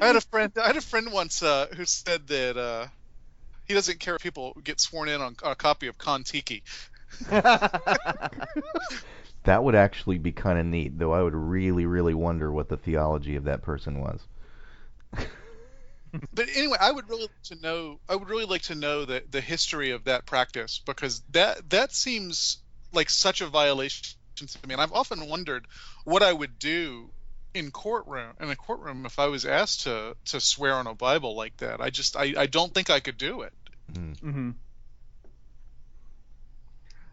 [0.00, 0.52] I had a friend.
[0.62, 2.86] I had a friend once uh, who said that uh,
[3.66, 6.62] he doesn't care if people get sworn in on, on a copy of Kon-Tiki.
[9.44, 12.76] That would actually be kind of neat, though I would really, really wonder what the
[12.76, 14.20] theology of that person was.
[16.32, 18.00] But anyway, I would really like to know.
[18.08, 21.92] I would really like to know the the history of that practice because that that
[21.92, 22.58] seems
[22.92, 24.74] like such a violation to me.
[24.74, 25.66] And I've often wondered
[26.04, 27.12] what I would do
[27.54, 31.36] in courtroom in a courtroom if I was asked to to swear on a Bible
[31.36, 31.80] like that.
[31.80, 33.52] I just I, I don't think I could do it.
[34.20, 34.50] hmm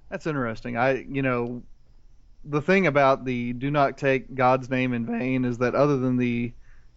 [0.09, 0.77] That's interesting.
[0.77, 1.63] I, you know,
[2.43, 6.17] the thing about the do not take God's name in vain is that other than
[6.17, 6.53] the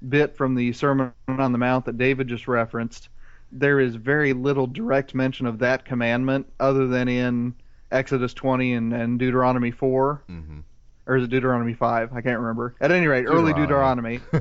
[0.08, 3.08] bit from the Sermon on the Mount that David just referenced,
[3.52, 7.54] there is very little direct mention of that commandment other than in
[7.94, 10.24] Exodus 20 and, and Deuteronomy 4.
[10.28, 10.60] Mm-hmm.
[11.06, 12.12] Or is it Deuteronomy 5?
[12.14, 12.74] I can't remember.
[12.80, 14.20] At any rate, early Deuteronomy.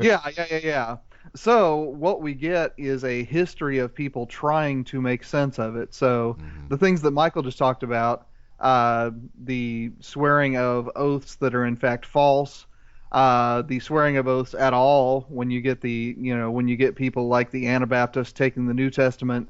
[0.00, 0.96] yeah, yeah, yeah, yeah.
[1.34, 5.92] So what we get is a history of people trying to make sense of it.
[5.92, 6.68] So Mhm.
[6.68, 8.28] the things that Michael just talked about,
[8.60, 9.10] uh,
[9.44, 12.66] the swearing of oaths that are in fact false,
[13.10, 16.76] uh, the swearing of oaths at all when you get the you know when you
[16.76, 19.48] get people like the Anabaptists taking the New Testament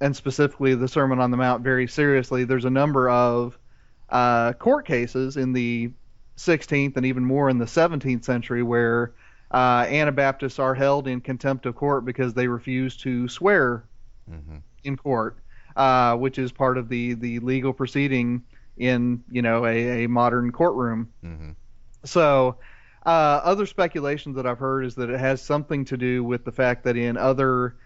[0.00, 2.44] and specifically the Sermon on the Mount very seriously.
[2.44, 3.58] There's a number of
[4.10, 5.90] uh, court cases in the
[6.36, 9.14] 16th and even more in the 17th century, where
[9.52, 13.84] uh, Anabaptists are held in contempt of court because they refuse to swear
[14.28, 15.38] hmm in court,
[15.76, 18.42] uh, which is part of the the legal proceeding
[18.76, 21.12] in you know a, a modern courtroom.
[21.22, 21.50] hmm
[22.04, 22.58] So,
[23.04, 26.52] uh, other speculations that I've heard is that it has something to do with the
[26.52, 27.76] fact that in other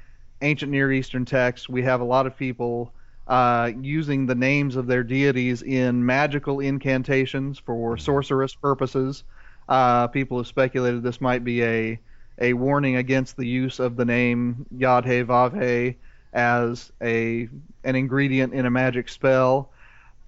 [0.43, 2.93] ancient Near Eastern texts, we have a lot of people
[3.27, 9.25] uh, using the names of their deities in magical incantations for sorcerous purposes.
[9.69, 12.01] Uh, people have speculated this might be a
[12.41, 15.97] a warning against the use of the name Yadhe Vavhe
[16.33, 17.49] as a
[17.85, 19.71] an ingredient in a magic spell.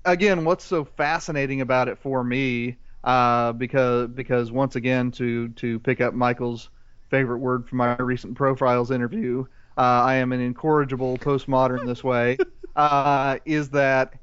[0.04, 5.78] Again, what's so fascinating about it for me, uh, because because once again to to
[5.80, 6.70] pick up Michial's
[7.10, 9.44] favorite word from my recent profiles interview,
[9.76, 12.38] uh, I am an incorrigible postmodern this way,
[12.76, 14.14] uh, is that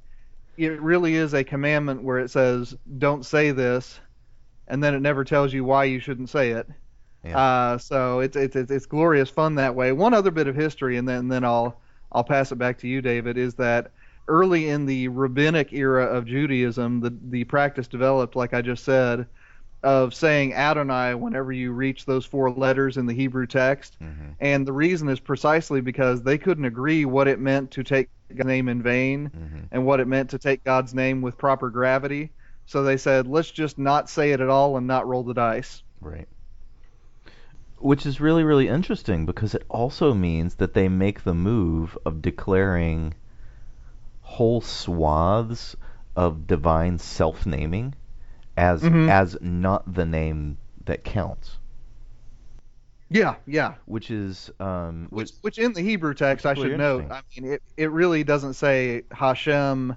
[0.58, 4.00] it really is a commandment where it says don't say this,
[4.68, 6.68] and then it never tells you why you shouldn't say it.
[7.24, 7.38] Yeah.
[7.38, 9.92] Uh, so it's, it's it's it's glorious fun that way.
[9.92, 11.80] One other bit of history, and then then I'll
[12.12, 13.38] I'll pass it back to you, David.
[13.38, 13.92] Is that
[14.28, 19.28] early in the rabbinic era of Judaism, the the practice developed, like I just said,
[19.82, 23.96] of saying Adonai whenever you reach those four letters in the Hebrew text.
[24.02, 24.36] Mhm.
[24.40, 28.46] And the reason is precisely because they couldn't agree what it meant to take God's
[28.46, 29.68] name in vain Mhm.
[29.72, 32.32] and what it meant to take God's name with proper gravity.
[32.66, 35.82] So they said, let's just not say it at all and not roll the dice.
[36.02, 36.28] Right.
[37.78, 42.22] Which is really, really interesting because it also means that they make the move of
[42.22, 43.14] declaring
[44.22, 45.76] whole swaths
[46.16, 47.96] of divine self naming
[48.60, 49.10] as Mhm.
[49.10, 51.58] as not the name that counts.
[53.10, 53.76] Yeah, yeah.
[53.86, 57.54] Which is um Which, which which in the Hebrew text, I should note, I mean,
[57.54, 59.96] it, it really doesn't say Hashem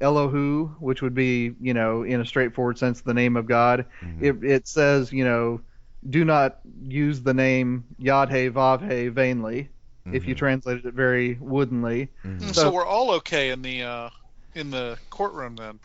[0.00, 3.86] Elohu, which would be, you know, in a straightforward sense, the name of God.
[4.02, 4.22] Mhm.
[4.22, 5.60] It, it says, you know,
[6.08, 9.68] do not use the name Yadhe Vavhe vainly,
[10.12, 10.38] if you Mhm.
[10.38, 12.08] translated it very woodenly.
[12.24, 12.40] Mhm.
[12.42, 14.10] So, So- we're all okay in the uh,
[14.54, 15.80] in the courtroom then.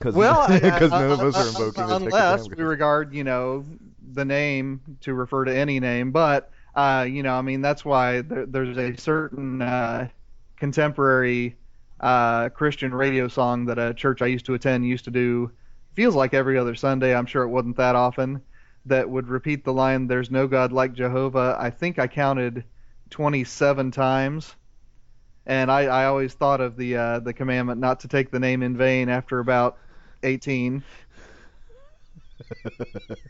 [0.00, 3.66] Cause, Well, because none of us are invoking the unless we regard, you know,
[4.12, 6.10] the name to refer to any name.
[6.10, 10.08] But, uh, you know, I mean, that's why there, there's a certain uh,
[10.56, 11.56] contemporary
[12.00, 15.50] uh, Christian radio song that a church I used to attend used to do.
[15.94, 17.14] Feels like every other Sunday.
[17.14, 18.40] I'm sure it wasn't that often.
[18.86, 22.64] That would repeat the line, "There's no God like Jehovah." I think I counted
[23.10, 24.56] 27 times.
[25.46, 28.62] And I, I always thought of the uh, the commandment not to take the name
[28.62, 29.76] in vain after about
[30.22, 30.82] 18.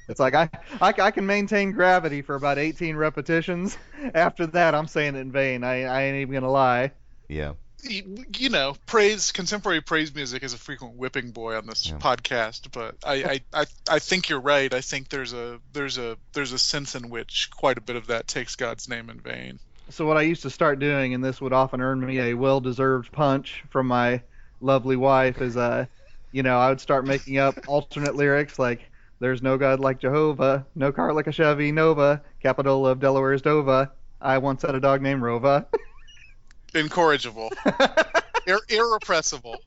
[0.08, 0.48] It's like I,
[0.80, 3.76] I, I can maintain gravity for about 18 repetitions.
[4.14, 5.64] After that, I'm saying it in vain.
[5.64, 6.92] I, I ain't even gonna lie.
[7.28, 7.52] Yeah.
[7.82, 11.96] You, you know, praise contemporary praise music is a frequent whipping boy on this Yeah.
[11.98, 14.72] podcast, but I, I, I, I think you're right.
[14.72, 18.08] I think there's a there's a there's a sense in which quite a bit of
[18.08, 19.58] that takes God's name in vain.
[19.88, 23.10] So what I used to start doing, and this would often earn me a well-deserved
[23.12, 24.20] punch from my
[24.60, 25.86] lovely wife, is uh,
[26.32, 30.66] you know, I would start making up alternate lyrics like "There's no God like Jehovah,
[30.74, 33.90] no car like a Chevy Nova, capital of Delaware is Dova.
[34.20, 35.66] I once had a dog named Rova."
[36.74, 37.50] Incorrigible,
[38.46, 39.58] Ir- irrepressible.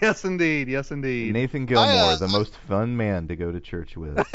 [0.00, 0.68] yes, indeed.
[0.68, 1.32] Yes, indeed.
[1.32, 4.24] Nathan Gilmour, uh, the most fun man to go to church with.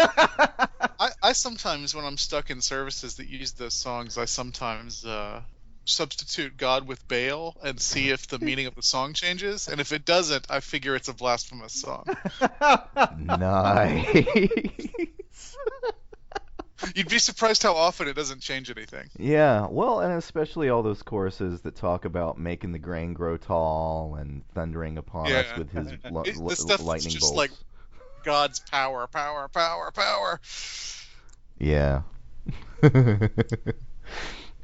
[1.00, 5.42] I, I sometimes, when I'm stuck in services that use those songs, I sometimes uh,
[5.89, 9.67] substitute God with Baal and see if the meaning of the song changes.
[9.67, 12.06] And if it doesn't, I figure it's a blasphemous song.
[13.17, 14.88] nice.
[16.95, 19.10] You'd be surprised how often it doesn't change anything.
[19.17, 24.15] Yeah, well, and especially all those choruses that talk about making the grain grow tall
[24.15, 27.36] and thundering upon us with his lo- It- li- stuff lightning just bolts.
[27.38, 27.52] like-
[28.23, 30.39] God's power, power, power, power.
[31.58, 32.02] Yeah.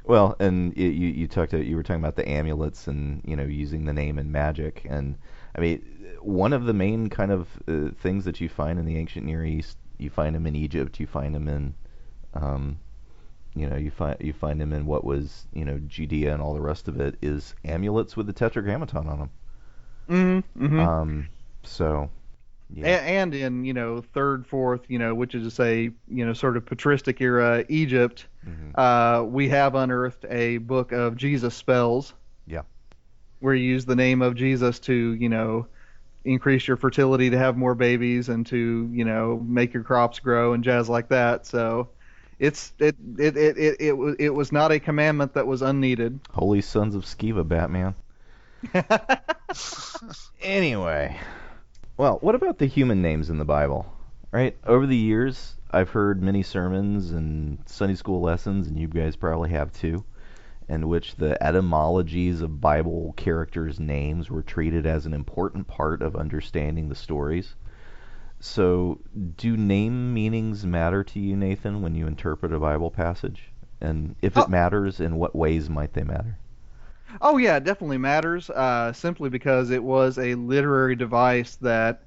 [0.06, 3.36] well, and y you you talked to, you were talking about the amulets and you
[3.36, 5.16] know using the name in magic, and
[5.56, 5.82] I mean
[6.20, 9.44] one of the main kind of uh, things that you find in the ancient Near
[9.44, 11.74] East, you find them in Egypt, you find them in,
[12.34, 12.78] um,
[13.54, 16.54] you know, you find you find them in what was you know Judea and all
[16.54, 19.30] the rest of it is amulets with the tetragrammaton on them.
[20.08, 20.80] mm-hmm, mm-hmm.
[20.80, 21.28] Um,
[21.64, 22.10] so
[22.76, 26.32] A- and in you know third, fourth, you know, which is to say, you know,
[26.32, 28.72] sort of patristic era Egypt, Mhm.
[28.74, 32.12] uh, we have unearthed a book of Jesus spells.
[32.46, 32.62] Yeah.
[33.40, 35.66] Where you use the name of Jesus to, you know,
[36.24, 40.52] increase your fertility to have more babies and to, you know, make your crops grow
[40.54, 41.46] and jazz like that.
[41.46, 41.88] So,
[42.38, 46.18] it's it it it it, it was it was not a commandment that was unneeded.
[46.32, 47.94] Holy Sons of Sceva, Batman.
[50.42, 51.16] Anyway,
[51.96, 53.86] well, what about the human names in the Bible?
[54.32, 54.56] Right?
[54.64, 59.50] Over the years, I've heard many sermons and Sunday school lessons, and you guys probably
[59.50, 60.04] have too,
[60.68, 66.16] in which the etymologies of Bible characters' names were treated as an important part of
[66.16, 67.54] understanding the stories.
[68.38, 69.00] So,
[69.36, 73.50] do name meanings matter to you, Nathan, when you interpret a Bible passage?
[73.80, 74.48] And if it Oh.
[74.48, 76.38] matters, in what ways might they matter?
[77.20, 78.50] Oh yeah, it definitely matters.
[78.50, 82.02] Uh, simply because it was a literary device that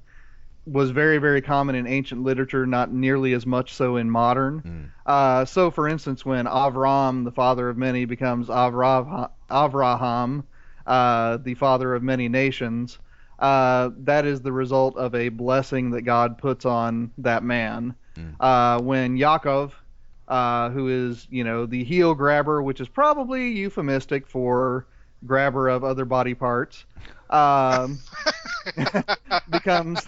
[0.66, 4.62] was very, very common in ancient literature, not nearly as much so in modern.
[4.62, 4.90] Mm.
[5.06, 10.44] Uh, so, for instance, when Avram, the father of many, becomes Avra- Avraham,
[10.86, 12.98] uh, the father of many nations,
[13.38, 17.94] uh, that is the result of a blessing that God puts on that man.
[18.16, 18.36] Mm.
[18.38, 19.72] Uh, when Yaakov,
[20.28, 24.86] uh, who is, you know, the heel grabber, which is probably euphemistic for
[25.26, 26.84] grabber of other body parts,
[27.30, 27.98] um,
[29.50, 30.06] becomes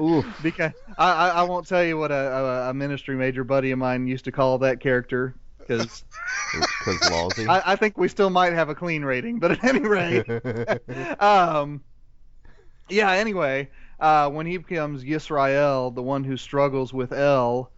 [0.00, 0.26] Oof.
[0.42, 3.78] because I, I, I won't tell you what a, a, a ministry major buddy of
[3.78, 6.04] mine used to call that character because
[6.84, 7.46] Because lousy.
[7.46, 10.28] I, I think we still might have a clean rating, but at any rate,
[11.20, 11.82] um,
[12.88, 13.10] yeah.
[13.12, 13.68] Anyway,
[13.98, 17.70] uh, when he becomes Yisrael, the one who struggles with El,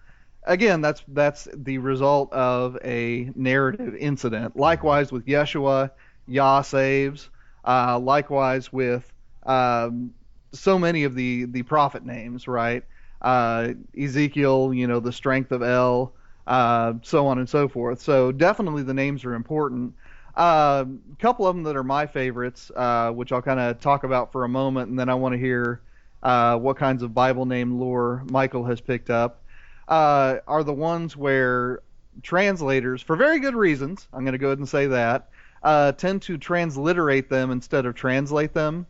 [0.45, 4.55] again, that's that's the result of a narrative incident.
[4.57, 5.91] Likewise with Yeshua,
[6.29, 7.31] Yah saves.
[7.65, 9.11] Uh, likewise with
[9.45, 10.13] um,
[10.53, 12.85] so many of the the prophet names, right?
[13.21, 13.71] Uh,
[14.01, 16.13] Ezekiel, you know, the strength of El,
[16.47, 18.01] uh, so on and so forth.
[18.01, 19.95] So definitely the names are important.
[20.37, 20.87] A
[21.19, 24.45] couple of them that are my favorites, uh, which I'll kind of talk about for
[24.45, 25.81] a moment, and then I want to hear
[26.23, 29.43] uh, what kinds of Bible name lore Michial has picked up,
[29.89, 31.81] uh, are the ones where
[32.23, 35.29] translators, for very good reasons, I'm going to go ahead and say that,
[35.63, 38.87] uh, tend to transliterate them instead of translate them.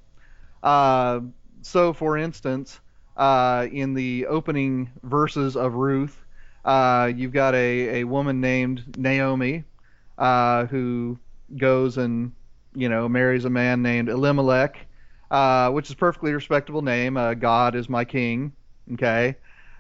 [0.62, 1.20] Uh,
[1.62, 2.80] so, for instance,
[3.16, 6.24] uh, in the opening verses of Ruth,
[6.64, 9.64] uh, you've got a, a woman named Naomi
[10.18, 11.18] uh, who
[11.56, 12.32] goes and
[12.74, 14.86] you know marries a man named Elimelech,
[15.72, 17.14] which is a perfectly respectable name.
[17.38, 18.52] God is my king,
[18.92, 19.36] okay,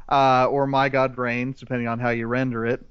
[0.08, 2.84] or my God reigns, depending on how you render it.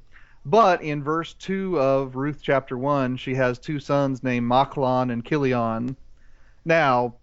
[0.50, 5.26] But in verse two of Ruth chapter one, she has two sons named Machlon and
[5.26, 5.98] Kilion.
[6.64, 7.16] Now,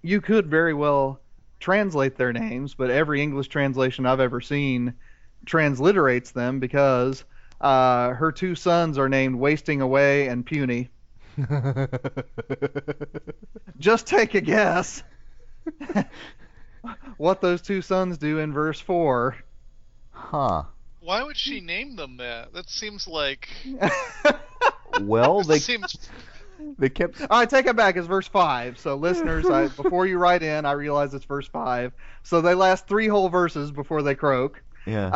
[0.00, 1.20] you could very well
[1.58, 4.94] translate their names, but every English translation I've ever seen
[5.44, 7.24] transliterates them because
[7.60, 10.88] uh, her two sons are named Wasting Away and Puny.
[13.78, 15.02] Just take a guess
[17.18, 19.36] what those two sons do in verse 4.
[20.10, 20.62] huh.
[21.00, 22.52] Why would she name them that?
[22.52, 23.48] That seems like
[25.00, 25.96] Well, they seems
[26.78, 27.96] they kept All right, take it back.
[27.96, 28.78] It's verse 5.
[28.78, 31.92] So, listeners, I, before you write in, I realize it's verse 5.
[32.22, 34.62] So, they last three whole verses before they croak.
[34.86, 35.06] yeah.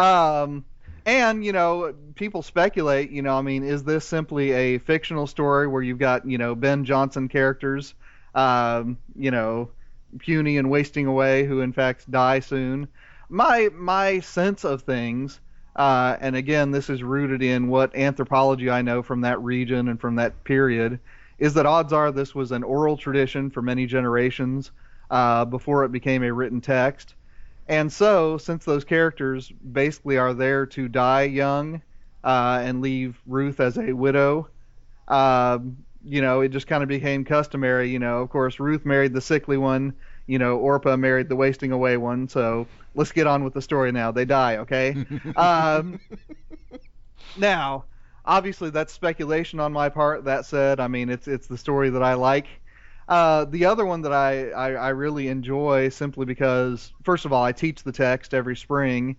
[0.43, 0.65] Um,
[1.07, 3.11] and you know, people speculate.
[3.11, 6.55] You know, I mean, is this simply a fictional story where you've got you know
[6.55, 7.95] Ben Jonson characters,
[8.35, 9.71] um, you know,
[10.19, 12.89] puny and wasting away, who in fact die soon?
[13.29, 15.41] My my sense of things,
[15.77, 20.01] uh, and again, this is rooted in what anthropology I know from that region and
[20.01, 21.01] from that period,
[21.39, 24.71] is that odds are this was an oral tradition for many generations
[25.11, 27.15] uh, before it became a written text.
[27.69, 31.83] And so, since those characters basically are there to die young
[32.23, 34.49] uh, and leave Ruth as a widow,
[35.09, 37.91] um, you know, it just kind of became customary.
[37.91, 39.95] You know, of course, Ruth married the sickly one.
[40.27, 42.29] You know, Orpah married the wasting away one.
[42.29, 44.11] So let's get on with the story now.
[44.11, 45.05] They die, okay?
[45.37, 46.01] um,
[47.37, 47.85] now,
[48.25, 50.25] obviously, that's speculation on my part.
[50.25, 52.47] That said, I mean, it's it's the story that I like.
[53.09, 57.45] Uh, the other one that I, I, I really enjoy simply because, first of all,
[57.45, 59.17] I teach the text every spring,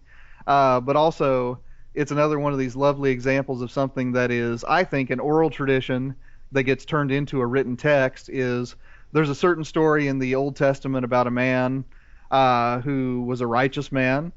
[0.47, 1.59] uh, but also
[1.93, 5.51] it's another one of these lovely examples of something that is, I think, an oral
[5.51, 6.15] tradition
[6.51, 8.29] that gets turned into a written text.
[8.29, 8.75] Is
[9.15, 11.85] there's a certain story in the Old Testament about a man
[12.31, 14.33] uh, who was a righteous man,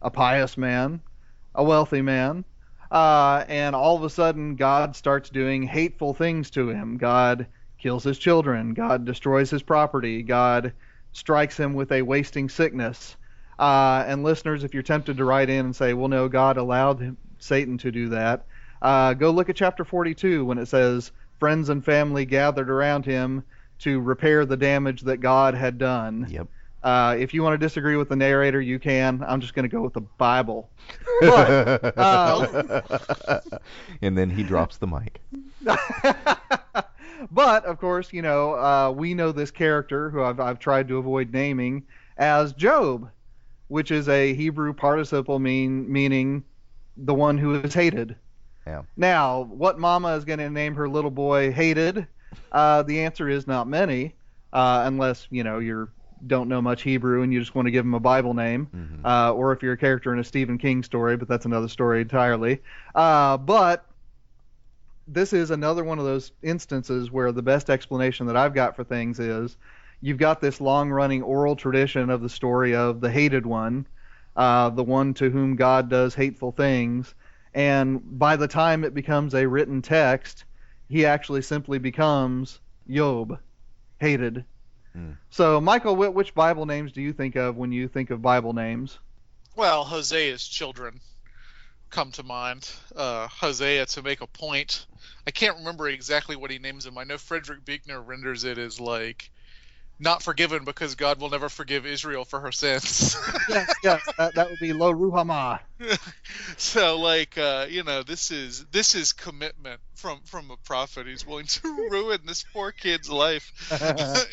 [0.00, 1.02] a pious man,
[1.54, 2.42] a wealthy man,
[2.90, 6.96] uh, and all of a sudden God starts doing hateful things to him.
[6.96, 8.72] God kills his children.
[8.72, 10.22] God destroys his property.
[10.22, 10.72] God
[11.12, 13.18] strikes him with a wasting sickness.
[13.58, 17.00] Uh, and listeners, if you're tempted to write in and say, well, no, God allowed
[17.00, 18.46] him, Satan to do that,
[18.80, 23.44] uh, go look at chapter 42 when it says, friends and family gathered around him
[23.82, 26.26] to repair the damage that God had done.
[26.28, 26.48] Yep.
[26.82, 29.24] Uh, if you want to disagree with the narrator, you can.
[29.26, 30.70] I'm just going to go with the Bible.
[31.20, 33.40] But, uh,
[34.02, 35.20] and then he drops the mic.
[37.30, 40.96] but of course, you know, uh, we know this character who I've, I've tried to
[40.96, 41.84] avoid naming
[42.16, 43.08] as Job.
[43.68, 46.42] which is a Hebrew participle mean meaning
[46.96, 48.16] the one who is hated.
[48.66, 48.82] Yeah.
[48.96, 52.06] Now, what mama is going to name her little boy hated?
[52.50, 54.14] Uh, the answer is not many,
[54.52, 55.88] uh, unless you know you
[56.26, 59.04] don't know much Hebrew and you just want to give him a Bible name, Mhm.
[59.04, 62.00] uh, or if you're a character in a Stephen King story, but that's another story
[62.00, 62.62] entirely.
[62.94, 63.86] Uh, but
[65.08, 68.84] this is another one of those instances where the best explanation that I've got for
[68.84, 69.56] things is
[70.00, 73.86] you've got this long running oral tradition of the story of the hated one,
[74.36, 77.14] uh, the one to whom God does hateful things,
[77.54, 80.44] and by the time it becomes a written text,
[80.92, 83.38] he actually simply becomes Job,
[83.98, 84.44] hated.
[84.92, 85.12] Hmm.
[85.30, 88.52] So, Michial, wh- which Bible names do you think of when you think of Bible
[88.52, 88.98] names?
[89.56, 91.00] Well, Hosea's children
[91.88, 92.70] come to mind.
[92.94, 94.86] Uh, Hosea to make a point.
[95.26, 96.98] I can't remember exactly what he names them.
[96.98, 99.30] I know Frederick Buechner renders it as like
[100.02, 103.16] not forgiven because God will never forgive Israel for her sins.
[103.48, 105.60] yes, yes, that, that would be Lo Ruhamah.
[106.56, 111.26] so like uh, you know this is this is commitment from from a prophet who's
[111.26, 113.52] willing to ruin this poor kid's life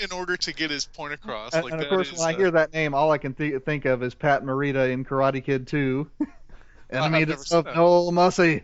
[0.03, 1.53] in order to get his point across.
[1.53, 3.34] And, like and of course, is, when I uh, hear that name, all I can
[3.34, 6.09] th- think of is Pat Morita in Karate Kid 2.
[6.91, 8.63] Enemy of no mercy.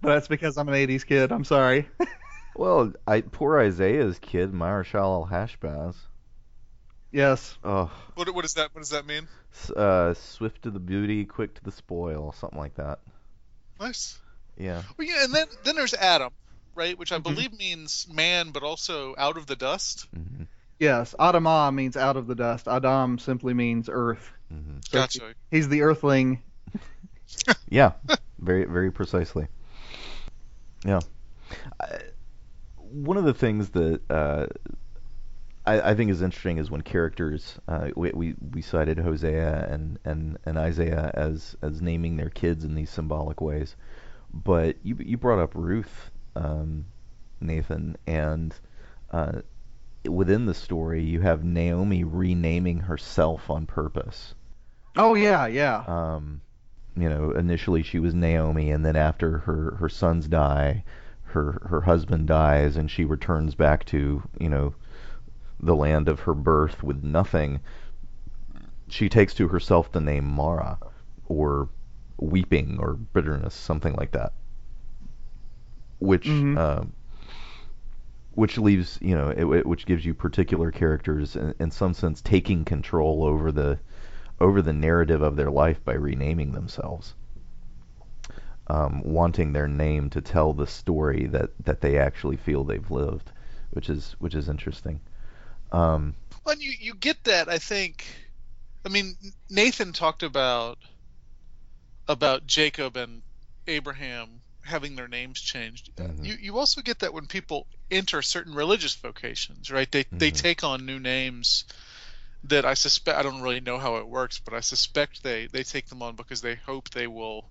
[0.00, 1.32] But that's because I'm an 80s kid.
[1.32, 1.88] I'm sorry.
[2.56, 5.94] Well, I poor Isaiah's kid, Maher-shalal-hash-baz.
[7.12, 7.58] yes.
[7.62, 9.28] Oh, what what does that what does that mean?
[9.74, 12.98] uh, swift to the booty, quick to the spoil, something like that.
[13.80, 14.18] Nice.
[14.58, 14.82] Yeah.
[14.96, 16.32] Well, yeah, and then then there's Adam,
[16.74, 16.98] right?
[16.98, 17.22] Which I Mhm.
[17.22, 20.06] believe means man, but also out of the dust.
[20.14, 20.44] hmm
[20.78, 21.14] Yes.
[21.18, 22.68] Adamah means out of the dust.
[22.68, 24.30] Adam simply means earth.
[24.50, 25.34] hmm So Gotcha.
[25.50, 26.42] He's the earthling.
[27.68, 27.92] Yeah,
[28.38, 29.48] very very precisely.
[30.84, 31.00] Yeah.
[31.80, 31.98] I,
[33.04, 34.46] one of the things that uh,
[35.66, 39.98] I, I think is interesting is when characters uh, we, we we cited Hosea and,
[40.04, 43.76] and, and Isaiah as as naming their kids in these symbolic ways,
[44.32, 46.86] but you you brought up Ruth, um,
[47.40, 48.54] Nathan, and
[49.10, 49.40] uh,
[50.08, 54.34] within the story you have Naomi renaming herself on purpose.
[54.96, 55.84] Oh, yeah, yeah.
[55.86, 56.40] Um,
[56.96, 60.84] you know, initially she was Naomi, and then after her her sons die,
[61.36, 64.74] her her husband dies, and she returns back to you know
[65.60, 67.60] the land of her birth with nothing.
[68.88, 70.78] She takes to herself the name Mara,
[71.28, 71.68] or
[72.18, 74.32] weeping, or bitterness, something like that.
[75.98, 76.56] Which Mhm.
[76.58, 76.92] um,
[78.32, 82.20] which leaves you know it, it- which gives you particular characters in, in some sense
[82.22, 83.78] taking control over the
[84.40, 87.14] over the narrative of their life by renaming themselves,
[88.68, 93.30] um, wanting their name to tell the story that, that they actually feel they've lived,
[93.70, 95.00] which is which is interesting.
[95.72, 96.14] Um,
[96.44, 97.48] Well, you you get that.
[97.48, 98.06] I think.
[98.84, 99.16] I mean,
[99.50, 100.78] Nathan talked about
[102.08, 103.22] about Jacob and
[103.66, 105.90] Abraham having their names changed.
[105.96, 106.24] Mhm.
[106.24, 109.90] You you also get that when people enter certain religious vocations, right?
[109.90, 110.36] They they Mhm.
[110.42, 111.64] take on new names
[112.44, 115.64] that I suspect I don't really know how it works, but I suspect they they
[115.64, 117.50] take them on because they hope they will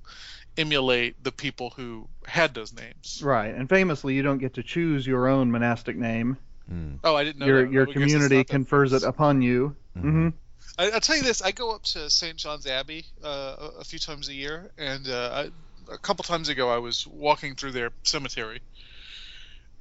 [0.58, 3.22] emulate the people who had those names.
[3.24, 3.53] Right.
[3.53, 6.38] And famously, you don't get to choose your own monastic name.
[6.72, 7.72] mm, Oh, I didn't know your that.
[7.72, 9.76] your I guess it's community that confers it upon you.
[9.97, 10.01] mhm.
[10.01, 10.30] hmm
[10.78, 12.38] I, I'll tell you this: I go up to St.
[12.38, 15.45] John's Abbey uh, a, a few times a year, and uh,
[15.89, 18.62] I, a couple times ago I was walking through their cemetery,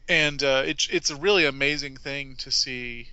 [0.09, 3.09] and uh, it's it's a really amazing thing to see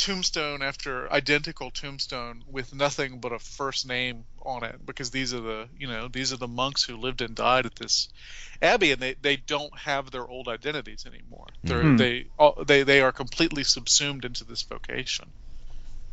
[0.00, 5.40] tombstone after identical tombstone with nothing but a first name on it because these are
[5.40, 8.08] the you know these are the monks who lived and died at this
[8.62, 11.98] abbey and they, they don't have their old identities anymore They're, Mhm.
[11.98, 15.32] they all, they they are completely subsumed into this vocation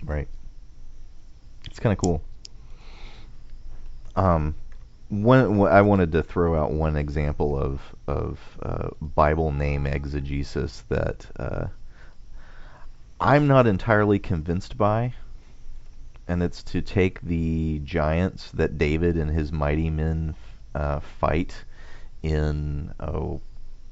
[0.03, 0.27] Right.
[1.65, 2.21] It's kind of cool.
[4.15, 4.55] Um,
[5.09, 10.83] one one- I wanted to throw out one example of of uh, Bible name exegesis
[10.89, 11.67] that uh,
[13.19, 15.13] I'm not entirely convinced by,
[16.27, 20.35] and it's to take the giants that David and his mighty men
[20.75, 21.65] uh, fight
[22.23, 23.41] in oh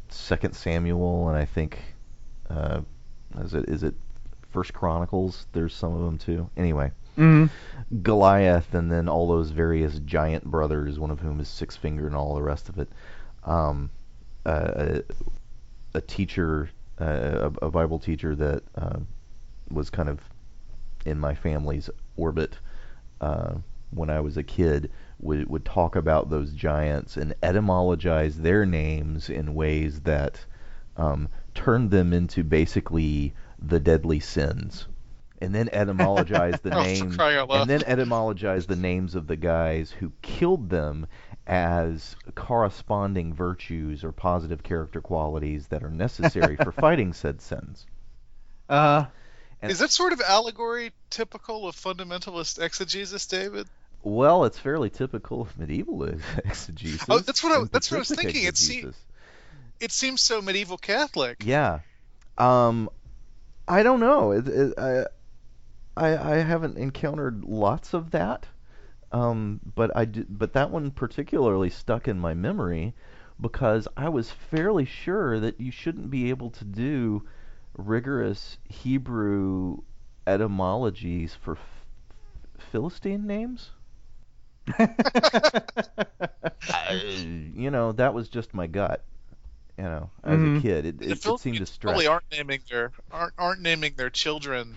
[0.10, 1.80] Second Samuel and I think
[2.50, 2.82] uh,
[3.40, 3.96] is it is it
[4.52, 5.48] First Chronicles?
[5.54, 6.50] There's some of them too.
[6.56, 7.46] Anyway, hmm
[8.02, 12.16] Goliath and then all those various giant brothers, one of whom is Six Finger and
[12.16, 12.90] all the rest of it.
[13.44, 13.90] Um,
[14.46, 15.02] uh, a,
[15.96, 16.70] a teacher,
[17.02, 19.00] uh, a, a Bible teacher that uh,
[19.70, 20.20] was kind of
[21.06, 22.58] in my family's orbit
[23.22, 23.56] uh,
[23.92, 29.30] when I was a kid would would talk about those giants and etymologize their names
[29.30, 30.46] in ways that
[30.98, 34.88] um, turned them into basically the deadly sins
[35.42, 37.62] and then etymologize the for name, crying out loud.
[37.62, 41.06] and then etymologize the names of the guys who killed them
[41.48, 47.86] as corresponding virtues or positive character qualities that are necessary for fighting said sins.
[48.68, 49.06] Uh,
[49.62, 53.68] And- Is that sort of allegory typical of fundamentalist exegesis, David?
[54.04, 57.06] Well, it's fairly typical of medieval exegesis.
[57.10, 58.44] Oh, that's what I- that's what I was thinking.
[58.46, 58.86] It se-
[59.80, 61.44] It seems so medieval Catholic.
[61.44, 61.80] Yeah.
[62.38, 62.90] Um,
[63.68, 64.32] I don't know.
[64.32, 65.06] It, it, I,
[65.98, 68.46] I I haven't encountered lots of that.
[69.12, 72.94] Um, but I did, but that one particularly stuck in my memory
[73.40, 77.26] because I was fairly sure that you shouldn't be able to do
[77.78, 79.78] rigorous Hebrew
[80.28, 81.86] etymologies for f-
[82.72, 83.72] Philistine names.
[87.58, 89.04] You know, that was just my gut.
[89.78, 90.58] You know, as Mhm.
[90.58, 91.92] a kid, it, it, it seemed to Philippines stretch.
[91.92, 94.76] probably aren't naming their aren't aren't naming their children.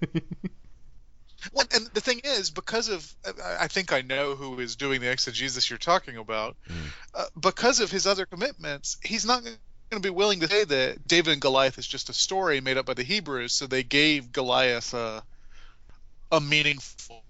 [1.54, 5.00] Well, and the thing is, because of I- I think I know who is doing
[5.00, 6.54] the exegesis you're talking about.
[6.68, 6.74] Mm.
[7.14, 9.42] Uh, because of his other commitments, he's not
[9.90, 12.78] going to be willing to say that David and Goliath is just a story made
[12.78, 13.54] up by the Hebrews.
[13.54, 15.24] So they gave Goliath a
[16.32, 17.24] a meaningful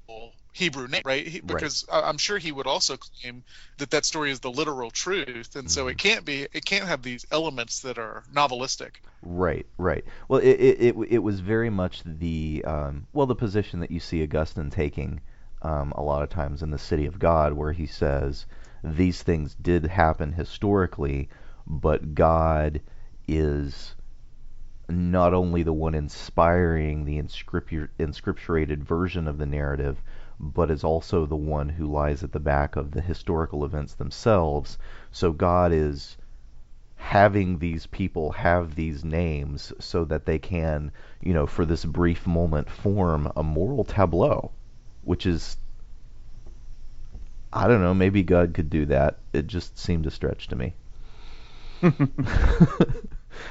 [0.52, 1.26] Hebrew name, right?
[1.26, 1.48] He, Right.
[1.56, 3.44] because I- I'm sure he would also claim
[3.78, 5.90] that that story is the literal truth, and so Mhm.
[5.90, 6.48] it can't be.
[6.52, 8.96] It can't have these elements that are novelistic.
[9.22, 10.04] Right, right.
[10.28, 14.00] Well, it it it, it was very much the um, well the position that you
[14.00, 15.20] see Augustine taking
[15.62, 18.46] um, a lot of times in the City of God, where he says
[18.82, 21.28] these things did happen historically,
[21.70, 22.80] but God
[23.28, 23.94] is
[24.88, 30.02] not only the one inspiring the inscriptu- inscripturated version of the narrative,
[30.40, 34.78] but is also the one who lies at the back of the historical events themselves.
[35.12, 36.16] So God is
[36.96, 40.90] having these people have these names so that they can,
[41.22, 44.50] you know, for this brief moment form a moral tableau,
[45.04, 45.56] which is
[47.52, 49.18] I don't know, maybe God could do that.
[49.32, 50.74] It just seemed a stretch to me.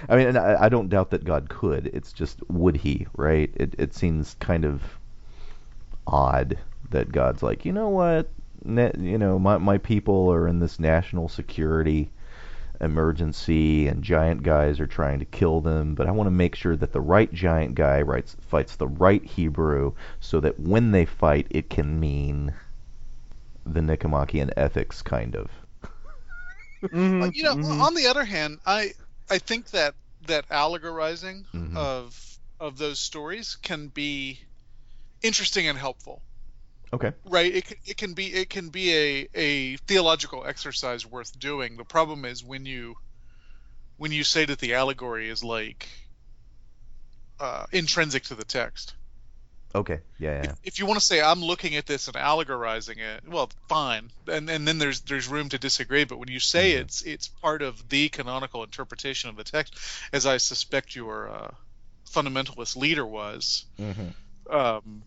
[0.10, 1.88] I mean, and I, I don't doubt that God could.
[1.88, 3.52] It's just would he, right?
[3.56, 4.82] It it seems kind of
[6.08, 6.58] odd
[6.92, 8.30] that God's like, you know what,
[8.66, 12.10] Ne- you know, my my people are in this national security
[12.82, 15.96] emergency, and giant guys are trying to kill them.
[15.96, 19.24] But I want to make sure that the right giant guy writes fights the right
[19.24, 22.54] Hebrew, so that when they fight, it can mean
[23.66, 25.50] the Nicomachean ethics, kind of.
[26.92, 27.82] Mhm, you know, mhm.
[27.82, 28.94] on the other hand, I
[29.30, 31.76] I think that that allegorizing Mhm.
[31.76, 32.20] of
[32.60, 34.40] of those stories can be
[35.24, 36.24] interesting and helpful,
[36.94, 37.14] Okay.
[37.26, 37.54] right?
[37.54, 41.78] It can, it can be it can be a a theological exercise worth doing.
[41.78, 42.96] The problem is when you
[43.98, 45.88] when you say that the allegory is like
[47.40, 48.96] uh, intrinsic to the text.
[49.76, 50.00] Okay.
[50.18, 50.42] Yeah.
[50.44, 50.50] Yeah.
[50.52, 54.10] If, if you want to say I'm looking at this and allegorizing it, well, fine,
[54.28, 56.06] and and then there's there's room to disagree.
[56.06, 56.82] But when you say Mhm.
[56.82, 59.76] it's it's part of the canonical interpretation of the text,
[60.12, 61.52] as I suspect your uh,
[62.12, 64.56] fundamentalist leader was, Mm-hmm.
[64.56, 65.04] um,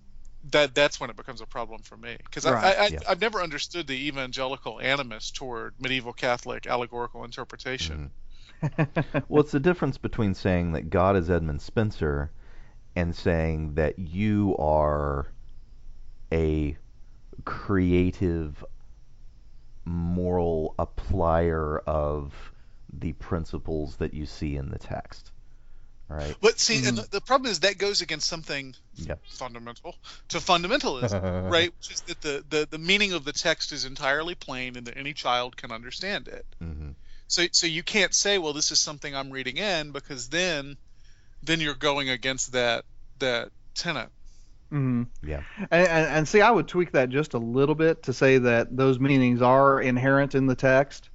[0.51, 2.99] that that's when it becomes a problem for me because Right, I, I, yeah.
[3.09, 8.11] I've never understood the evangelical animus toward medieval Catholic allegorical interpretation.
[9.29, 12.31] Well, it's the difference between saying that God is Edmund Spenser
[12.97, 15.27] and saying that you are
[16.33, 16.77] a
[17.45, 18.65] creative,
[19.85, 22.53] moral applier of
[22.93, 25.33] the principles that you see in the text.
[26.09, 26.37] Right?
[26.41, 26.97] But see, and Mhm.
[26.99, 29.17] the, the problem is that goes against something Yeah.
[29.29, 29.97] fundamental
[30.29, 31.23] to fundamentalism.
[31.49, 31.73] right?
[31.75, 34.97] Which is that the, the, the meaning of the text is entirely plain and that
[34.97, 36.47] any child can understand it.
[36.61, 36.91] hmm
[37.29, 40.77] So so you can't say, well, this is something I'm reading in because then
[41.43, 42.85] then you're going against that
[43.19, 44.11] that tenet.
[44.73, 45.09] Mhm.
[45.23, 45.43] Yeah.
[45.71, 48.75] And, and, and see, I would tweak that just a little bit to say that
[48.77, 51.11] those meanings are inherent in the text,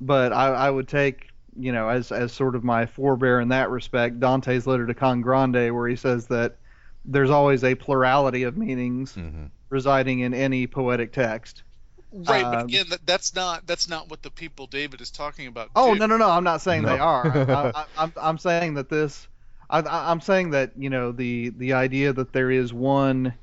[0.00, 3.70] but I, I would take, you know, as as sort of my forebear in that
[3.70, 6.58] respect, Dante's letter to Can Grande, where he says that
[7.04, 11.64] there's always a plurality of meanings hmm residing in any poetic text.
[12.12, 15.48] Right, but Um, again, that, that's not that's not what the people David is talking
[15.48, 15.70] about.
[15.76, 15.98] Oh too.
[15.98, 16.28] no no no!
[16.30, 16.88] I'm not saying No.
[16.90, 17.46] they are.
[17.50, 19.26] I, I, I'm I'm saying that this.
[19.82, 23.34] I, I'm saying that you know the the idea that there is one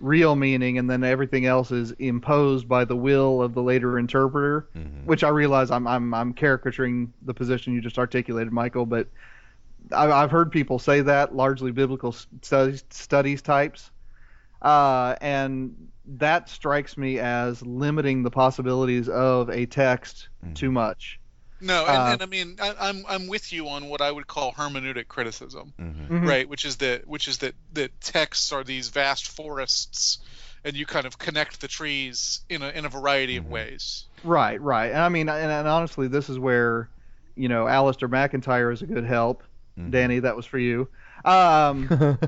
[0.00, 4.68] real meaning and then everything else is imposed by the will of the later interpreter,
[4.74, 9.08] hmm which I realize I'm I'm I'm caricaturing the position you just articulated, Michial, but
[9.92, 12.12] I, I've heard people say that largely biblical
[12.42, 13.90] studies studies types,
[14.62, 15.74] uh, and
[16.06, 20.54] that strikes me as limiting the possibilities of a text Mhm.
[20.54, 21.19] too much.
[21.60, 24.26] No, and, Uh, and I mean, I, I'm I'm with you on what I would
[24.26, 26.26] call hermeneutic criticism, hmm Mhm.
[26.26, 26.48] right?
[26.48, 30.18] Which is that which is that that texts are these vast forests,
[30.64, 33.50] and you kind of connect the trees in a in a variety of Mhm.
[33.50, 34.06] ways.
[34.24, 34.88] Right, right.
[34.90, 36.88] And I mean, and, and honestly, this is where,
[37.36, 39.42] you know, Alasdair MacIntyre is a good help.
[39.78, 39.90] Mhm.
[39.90, 40.88] Danny, that was for you.
[41.24, 41.88] Um,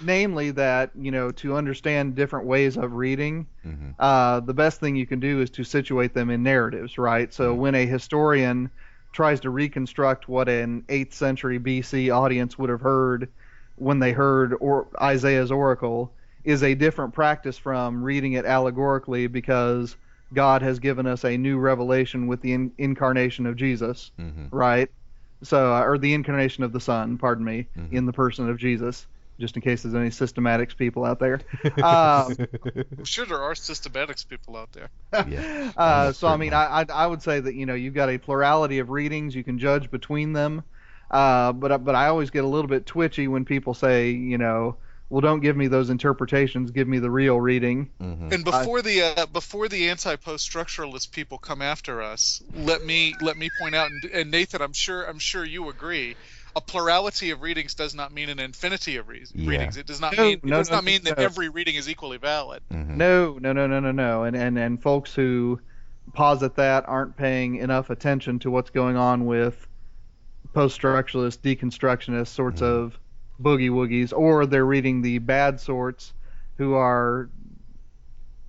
[0.00, 3.94] namely, that you know, to understand different ways of reading, Mhm.
[3.98, 7.32] uh, the best thing you can do is to situate them in narratives, right?
[7.32, 7.58] So Mhm.
[7.58, 8.70] when a historian
[9.12, 13.28] tries to reconstruct what an 8th century BC audience would have heard
[13.76, 16.14] when they heard or Isaiah's oracle
[16.44, 19.96] is a different practice from reading it allegorically because
[20.32, 24.48] God has given us a new revelation with the in- incarnation of Jesus, Mhm.
[24.52, 24.88] right?
[25.42, 27.92] So, uh, or the incarnation of the Son, pardon me, Mhm.
[27.92, 29.06] in the person of Jesus,
[29.40, 31.40] just in case there's any systematics people out there.
[31.82, 32.36] Um,
[32.98, 34.90] I'm sure there are systematics people out there.
[35.28, 36.52] Yeah, uh, so I mean.
[36.54, 39.34] I, I I would say that you know you've got a plurality of readings.
[39.34, 40.62] You can judge between them,
[41.10, 44.38] uh, but I- but I always get a little bit twitchy when people say you
[44.38, 44.76] know,
[45.08, 46.70] well, don't give me those interpretations.
[46.70, 47.90] Give me the real reading.
[48.00, 48.32] Mhm.
[48.32, 53.36] And before the uh, before the anti-post structuralist people come after us, let me let
[53.36, 56.16] me point out, and, and Nathan, I'm sure I'm sure you agree.
[56.56, 59.50] A plurality of readings does not mean an infinity of re- Yeah.
[59.50, 59.76] readings.
[59.76, 61.24] It does not No, mean it no, does no, not mean that no.
[61.24, 62.62] every reading is equally valid.
[62.72, 62.96] Mhm.
[62.96, 64.24] No, no, no, no, no, no.
[64.24, 65.60] And and and folks who
[66.12, 69.68] posit that aren't paying enough attention to what's going on with
[70.52, 72.66] post-structuralist, deconstructionist sorts Mhm.
[72.66, 72.98] of
[73.40, 76.12] boogie woogies, or they're reading the bad sorts
[76.58, 77.28] who are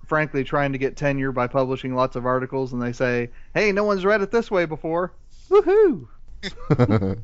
[0.06, 3.84] frankly trying to get tenure by publishing lots of articles, and they say, "Hey, no
[3.84, 5.12] one's read it this way before."
[5.48, 6.08] Woohoo!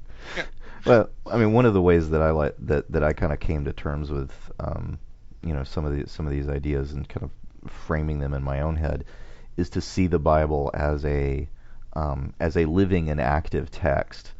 [0.88, 3.40] well, I mean, one of the ways that I like that that I kind of
[3.40, 4.98] came to terms with, um,
[5.42, 8.42] you know, some of the some of these ideas and kind of framing them in
[8.42, 9.04] my own head,
[9.56, 11.48] is to see the Bible as a
[11.94, 14.32] um, as a living and active text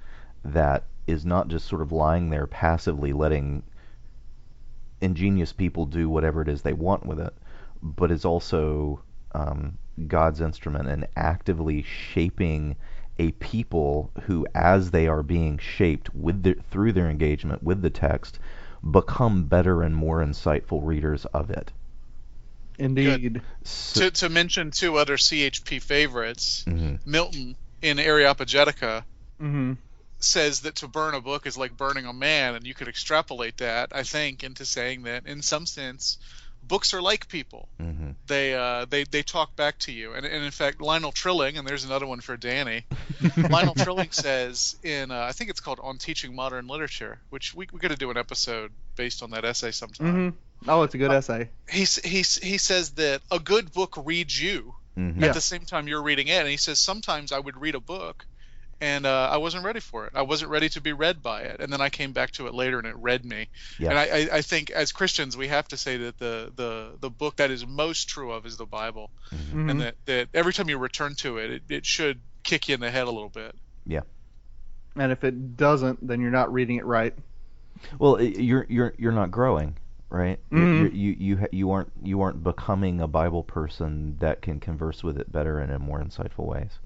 [0.44, 3.62] that is not just sort of lying there passively letting
[5.00, 7.34] ingenious people do whatever it is they want with it,
[7.82, 9.00] but is also
[9.32, 9.76] um,
[10.06, 12.76] God's instrument and actively shaping
[13.18, 17.90] a people who, as they are being shaped with their, through their engagement with the
[17.90, 18.38] text,
[18.88, 21.72] become better and more insightful readers of it.
[22.78, 23.42] Indeed.
[23.64, 27.04] So, To to mention two other CHP favorites, Mhm.
[27.04, 29.04] Milton in Areopagitica
[29.38, 29.74] hmm
[30.20, 33.56] says that to burn a book is like burning a man, and you could extrapolate
[33.58, 36.18] that, I think, into saying that in some sense,
[36.68, 37.68] books are like people.
[37.80, 38.14] mhm.
[38.26, 41.66] They uh, they they talk back to you, and, and in fact, Lionel Trilling, and
[41.66, 42.84] there's another one for Danny.
[43.36, 47.66] Lionel Trilling says in uh, I think it's called On Teaching Modern Literature, which we
[47.72, 50.12] we got to do an episode based on that essay sometime.
[50.12, 51.48] hmm Oh, it's a good essay.
[51.70, 55.20] He he he says that a good book reads you Mhm.
[55.20, 55.28] Yeah.
[55.28, 57.80] at the same time you're reading it, and he says sometimes I would read a
[57.80, 58.26] book.
[58.80, 60.12] And uh, I wasn't ready for it.
[60.14, 62.54] I wasn't ready to be read by it, and then I came back to it
[62.54, 63.48] later, and it read me.
[63.76, 63.90] Yeah.
[63.90, 67.10] And I, I, I think as Christians, we have to say that the, the, the
[67.10, 69.68] book that is most true of is the Bible, Mhm.
[69.70, 72.80] and that, that every time you return to it, it, it should kick you in
[72.80, 73.54] the head a little bit.
[73.84, 74.02] Yeah.
[74.94, 77.14] And if it doesn't, then you're not reading it right.
[77.98, 79.76] Well, you're you're you're not growing,
[80.10, 80.38] right?
[80.50, 80.78] You're- Mhm.
[80.78, 85.18] you're- You you you aren't you aren't becoming a Bible person that can converse with
[85.18, 86.78] it better and in more insightful ways.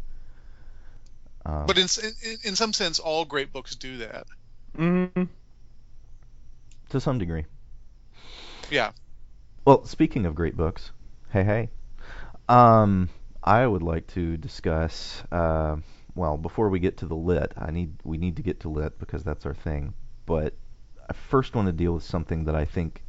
[1.44, 1.88] Um, But in,
[2.22, 4.26] in in some sense, all great books do that.
[4.76, 5.24] hmm
[6.90, 7.46] to some degree.
[8.70, 8.92] Yeah.
[9.64, 10.92] Well, speaking of great books,
[11.30, 11.70] hey hey,
[12.48, 13.08] um,
[13.42, 15.22] I would like to discuss.
[15.32, 15.76] Uh,
[16.14, 18.98] well, before we get to the lit, I need we need to get to lit
[18.98, 19.94] because that's our thing.
[20.26, 20.54] But
[21.08, 23.02] I first want to deal with something that I think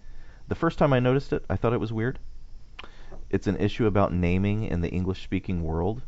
[0.48, 2.20] the first time I noticed it, I thought it was weird.
[3.30, 6.04] It's an issue about naming in the English-speaking world,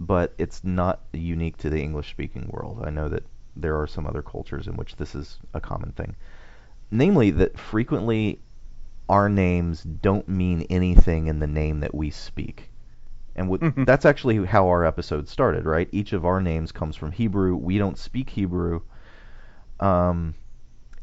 [0.00, 2.82] but it's not unique to the English-speaking world.
[2.82, 3.24] I know that
[3.54, 6.16] there are some other cultures in which this is a common thing.
[6.90, 8.40] Namely, that frequently
[9.08, 12.70] our names don't mean anything in the name that we speak.
[13.36, 13.86] And Mhm.
[13.86, 15.88] that's actually how our episode started, right?
[15.92, 17.54] Each of our names comes from Hebrew.
[17.56, 18.80] We don't speak Hebrew.
[19.78, 20.34] Um,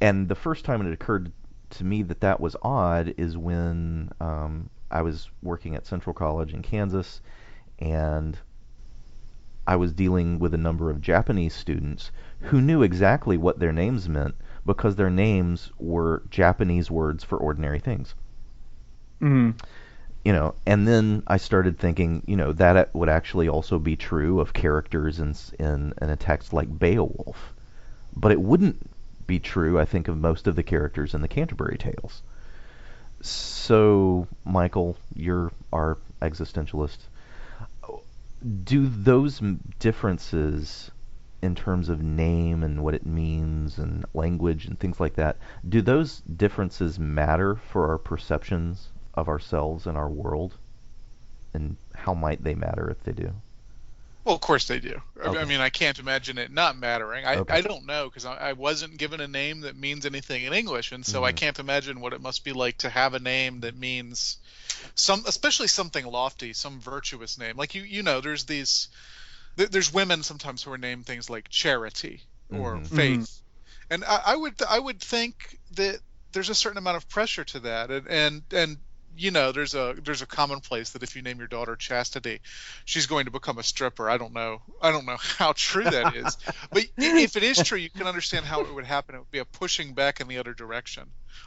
[0.02, 1.32] and the first time it occurred
[1.72, 6.54] to me that that was odd is when um, I was working at Central College
[6.54, 7.22] in Kansas,
[7.80, 8.38] and
[9.68, 12.12] I was dealing with a number of Japanese students
[12.42, 17.80] who knew exactly what their names meant because their names were Japanese words for ordinary
[17.80, 18.16] things.
[19.22, 19.52] hmm
[20.26, 24.40] You know, and then I started thinking, you know, that would actually also be true
[24.40, 27.56] of characters in in, in a text like Beowulf,
[28.16, 28.90] but it wouldn't
[29.28, 32.24] be true, I think, of most of the characters in the Canterbury Tales.
[33.22, 37.10] So, Michial, you're our existentialist.
[38.64, 39.42] Do those
[39.80, 40.92] differences
[41.42, 45.82] in terms of name and what it means and language and things like that do
[45.82, 50.58] those differences matter for our perceptions of ourselves and our world?
[51.54, 53.34] And how might they matter if they do
[54.28, 55.02] Well, of course they do.
[55.24, 57.24] I- I mean, I can't imagine it not mattering.
[57.26, 57.54] I, Okay.
[57.54, 60.92] I don't know because I, I wasn't given a name that means anything in English,
[60.92, 61.38] and so I Mhm.
[61.38, 64.36] can't imagine what it must be like to have a name that means
[64.96, 67.56] some, especially something lofty, some virtuous name.
[67.56, 68.90] Like you, you know, there's these,
[69.56, 72.22] there, there's women sometimes who are named things like charity
[72.52, 72.88] or Mhm.
[72.88, 73.42] faith,
[73.90, 76.02] and I, I would, I would think that
[76.34, 78.78] there's a certain amount of pressure to that, and and and
[79.18, 82.40] you know, there's a there's a commonplace that if you name your daughter Chastity,
[82.86, 84.10] she's going to become a stripper.
[84.10, 84.62] I don't know.
[84.82, 86.38] I don't know how true that is,
[86.72, 89.16] but if it is true, you can understand how it would happen.
[89.16, 91.04] It would be a pushing back in the other direction.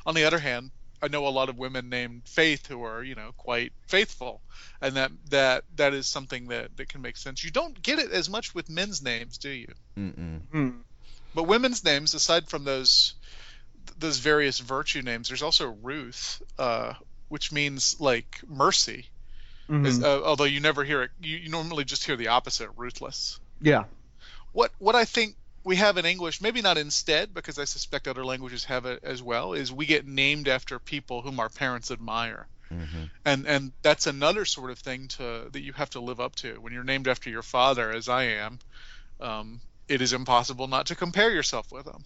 [0.07, 0.71] On the other hand,
[1.03, 4.43] I know a lot of women named Faith who are, you know, quite faithful,
[4.81, 7.43] and that that that is something that that can make sense.
[7.43, 9.73] You don't get it as much with men's names, do you?
[9.97, 10.41] Mm-mm.
[10.53, 10.71] Hmm.
[11.35, 13.15] But women's names, aside from those
[13.99, 16.95] those various virtue names, there's also Ruth, uh,
[17.31, 19.09] which means like mercy.
[19.71, 19.87] Mhm.
[19.87, 23.39] Is- uh, although you never hear it, you, you normally just hear the opposite, ruthless.
[23.61, 23.85] yeah.
[24.53, 28.25] What what I think we have in English, maybe not instead, because I suspect other
[28.25, 32.49] languages have it as well, is we get named after people whom our parents admire.
[32.69, 36.35] hmm And and that's another sort of thing to that you have to live up
[36.37, 36.61] to.
[36.61, 38.59] When you're named after your father, as I am,
[39.21, 42.05] um, it is impossible not to compare yourself with him.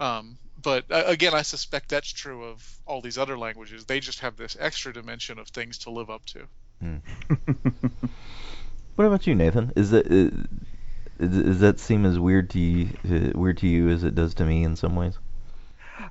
[0.00, 3.84] Um, but uh, again, I suspect that's true of all these other languages.
[3.84, 6.46] They just have this extra dimension of things to live up to.
[9.00, 9.72] What about you, Nathan?
[9.76, 10.30] Is that is,
[11.18, 14.44] does that seem as weird to you, uh, weird to you as it does to
[14.44, 15.18] me in some ways?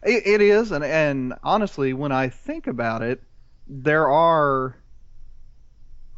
[0.01, 3.21] It, it is, and and honestly, when I think about it,
[3.67, 4.75] there are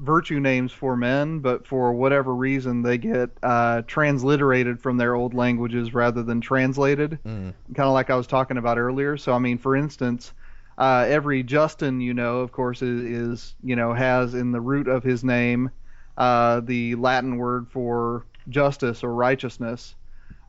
[0.01, 5.33] virtue names for men, but for whatever reason, they get uh, transliterated from their old
[5.33, 7.19] languages rather than translated.
[7.25, 7.53] Mm.
[7.75, 9.15] Kind of like I was talking about earlier.
[9.15, 10.33] So, I mean, for instance,
[10.77, 14.87] uh, every Justin you know, of course, is, is you know has in the root
[14.87, 15.69] of his name
[16.17, 19.95] uh, the Latin word for justice or righteousness.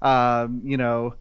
[0.01, 1.15] Um, you know,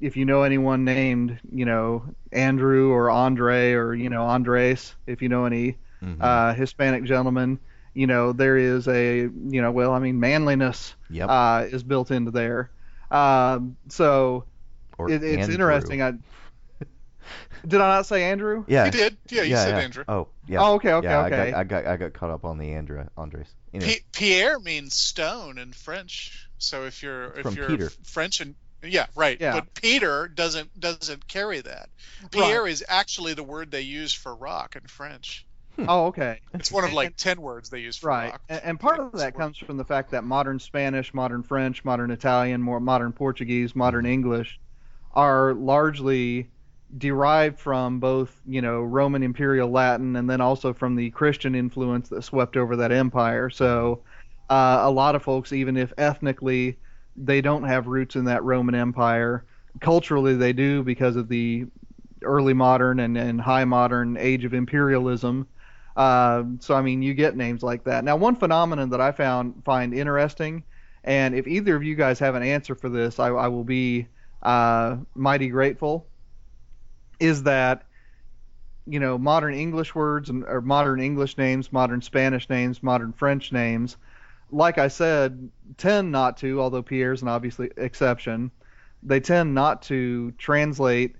[0.00, 5.22] if you know anyone named, you know, Andrew or Andre or you know Andres, if
[5.22, 6.16] you know any Mhm.
[6.20, 7.58] uh, Hispanic gentleman.
[7.94, 11.28] you know, there is a, you know, well, I mean, manliness Yep.
[11.28, 12.70] uh, is built into there.
[13.10, 14.44] Um, so
[15.00, 15.54] it, it's Andrew.
[15.54, 16.02] interesting.
[16.02, 16.12] I
[17.66, 18.64] did I not say Andrew?
[18.68, 18.84] Yeah.
[18.86, 19.42] You did, yeah.
[19.42, 19.82] You yeah, said yeah.
[19.82, 20.04] Andrew.
[20.06, 20.58] Oh, yeah.
[20.62, 21.36] Oh, okay, okay, yeah, okay.
[21.36, 23.48] I got, I got, I got caught up on the Andra, Andres.
[23.74, 26.48] Anyway, P- Pierre means stone in French.
[26.58, 27.90] So if you're if From you're Peter.
[28.04, 29.40] French and yeah, right.
[29.40, 29.54] Yeah.
[29.54, 31.88] But Peter doesn't doesn't carry that.
[32.30, 35.44] Pierre is actually the word they use for rock in French.
[35.86, 36.40] Oh, okay.
[36.54, 38.40] It's one of And- like ten words they use for Right, rock.
[38.48, 42.10] and, and part of that comes from the fact that modern Spanish, modern French, modern
[42.10, 44.58] Italian, more modern Portuguese, modern English
[45.14, 46.48] are largely
[46.96, 52.08] derived from both, you know, Roman Imperial Latin and then also from the Christian influence
[52.08, 53.50] that swept over that empire.
[53.50, 54.00] So,
[54.50, 56.78] uh, a lot of folks, even if ethnically
[57.16, 59.44] they don't have roots in that Roman Empire,
[59.80, 61.66] culturally they do because of the
[62.22, 65.46] early modern and, and high modern age of imperialism.
[65.98, 68.04] Uh, so I mean, you get names like that.
[68.04, 70.62] Now, one phenomenon that I found find interesting,
[71.02, 74.06] and if either of you guys have an answer for this, I, I will be
[74.44, 76.06] uh, mighty grateful.
[77.18, 77.82] Is that
[78.86, 83.50] you know modern English words and or modern English names, modern Spanish names, modern French
[83.50, 83.96] names,
[84.52, 88.52] like I said, tend not to, although Pierre's an obviously exception.
[89.02, 91.16] They tend not to translate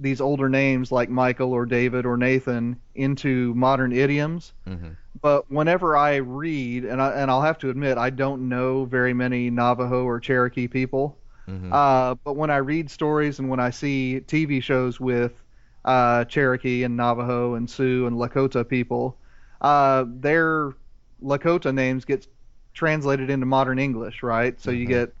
[0.00, 4.52] these older names like Michael or David or Nathan into modern idioms.
[4.66, 4.92] hmm
[5.22, 9.14] But whenever I read, and I, and I'll have to admit, I don't know very
[9.14, 11.18] many Navajo or Cherokee people.
[11.46, 15.42] hmm Uh, but when I read stories and when I see TV shows with
[15.84, 19.18] uh, Cherokee and Navajo and Sioux and Lakota people,
[19.60, 20.72] uh, their
[21.22, 22.26] Lakota names get
[22.74, 24.60] translated into modern English, right?
[24.60, 24.88] So you Mhm.
[24.88, 25.14] get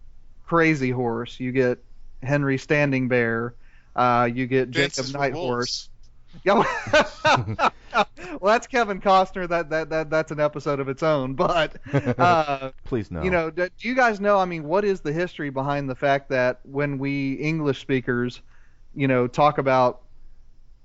[0.44, 1.78] Crazy Horse, you get
[2.22, 3.54] Henry Standing Bear,
[3.96, 5.88] uh, you get Dances Jacob with Nighthorse.
[6.44, 6.62] Yeah.
[7.94, 9.48] well, that's Kevin Costner.
[9.48, 11.32] That that that that's an episode of its own.
[11.32, 11.76] But
[12.18, 13.22] uh, Please no.
[13.22, 14.38] you know, do do you guys know?
[14.38, 18.42] I mean, what is the history behind the fact that when we English speakers,
[18.94, 20.02] you know, talk about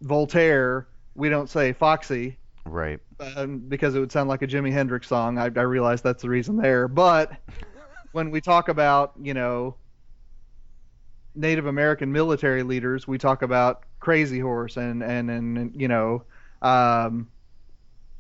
[0.02, 3.00] Voltaire, we don't say Foxy right.
[3.20, 5.38] um, because it would sound like a Jimi Hendrix song.
[5.38, 6.88] I, I realize that's the reason there.
[6.88, 7.34] But
[8.14, 9.76] when we talk about, you know,
[11.36, 16.24] Native American military leaders, we talk about Crazy Horse and and and you know,
[16.62, 17.30] um,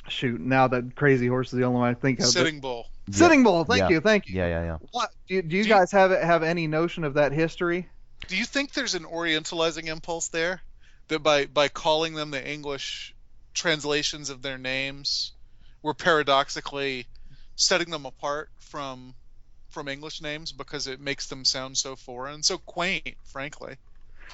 [0.07, 0.39] shoot.
[0.39, 2.25] Now that Crazy Horse is the only one I think of.
[2.25, 2.87] but- Sitting Bull.
[3.09, 3.65] Sitting Bull.
[3.65, 3.89] Thank Yeah.
[3.89, 3.99] you.
[3.99, 4.35] Thank you.
[4.35, 4.77] Yeah, yeah, yeah.
[4.91, 7.89] What do you, do you Do you- guys have have any notion of that history?
[8.27, 10.61] Do you think there's an orientalizing impulse there?
[11.09, 13.13] That by by calling them the English
[13.53, 15.33] translations of their names,
[15.81, 17.07] we're paradoxically
[17.55, 19.13] setting them apart from
[19.71, 23.75] from English names because it makes them sound so foreign, so quaint, frankly.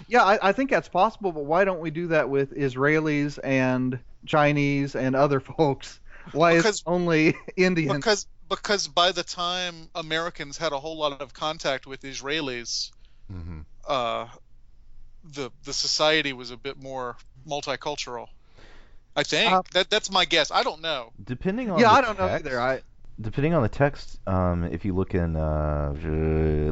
[0.08, 4.00] Yeah, I, I think that's possible, but why don't we do that with Israelis and
[4.26, 6.00] Chinese and other folks?
[6.34, 7.94] Why is Because- it only Indians?
[7.96, 12.92] Because because by the time Americans had a whole lot of contact with Israelis,
[13.32, 14.28] hmm uh,
[15.34, 17.18] the the society was a bit more
[17.48, 18.28] multicultural.
[19.16, 20.52] I think Uh, that that's my guess.
[20.52, 21.12] I don't know.
[21.24, 22.60] Depending on yeah, the I don't know either.
[22.60, 22.82] I
[23.20, 25.94] depending on the text, um, if you look in uh,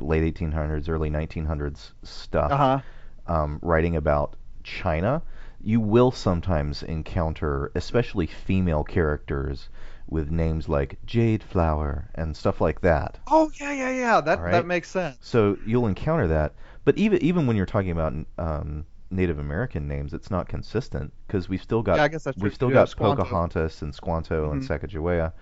[0.01, 2.79] late 1800s, early 1900s stuff, uh huh.
[3.27, 5.21] um, writing about China,
[5.61, 9.69] you will sometimes encounter, especially female characters,
[10.07, 13.17] with names like Jade Flower and stuff like that.
[13.27, 14.21] Oh yeah, yeah, yeah.
[14.21, 14.51] That right.
[14.51, 15.17] that makes sense.
[15.21, 16.53] So you'll encounter that.
[16.83, 21.49] But even even when you're talking about um, Native American names, it's not consistent because
[21.49, 23.23] we've still got Yeah, I guess that's we've still You got Squanto.
[23.23, 24.67] Pocahontas and Squanto and Mhm.
[24.67, 25.33] Sacagawea.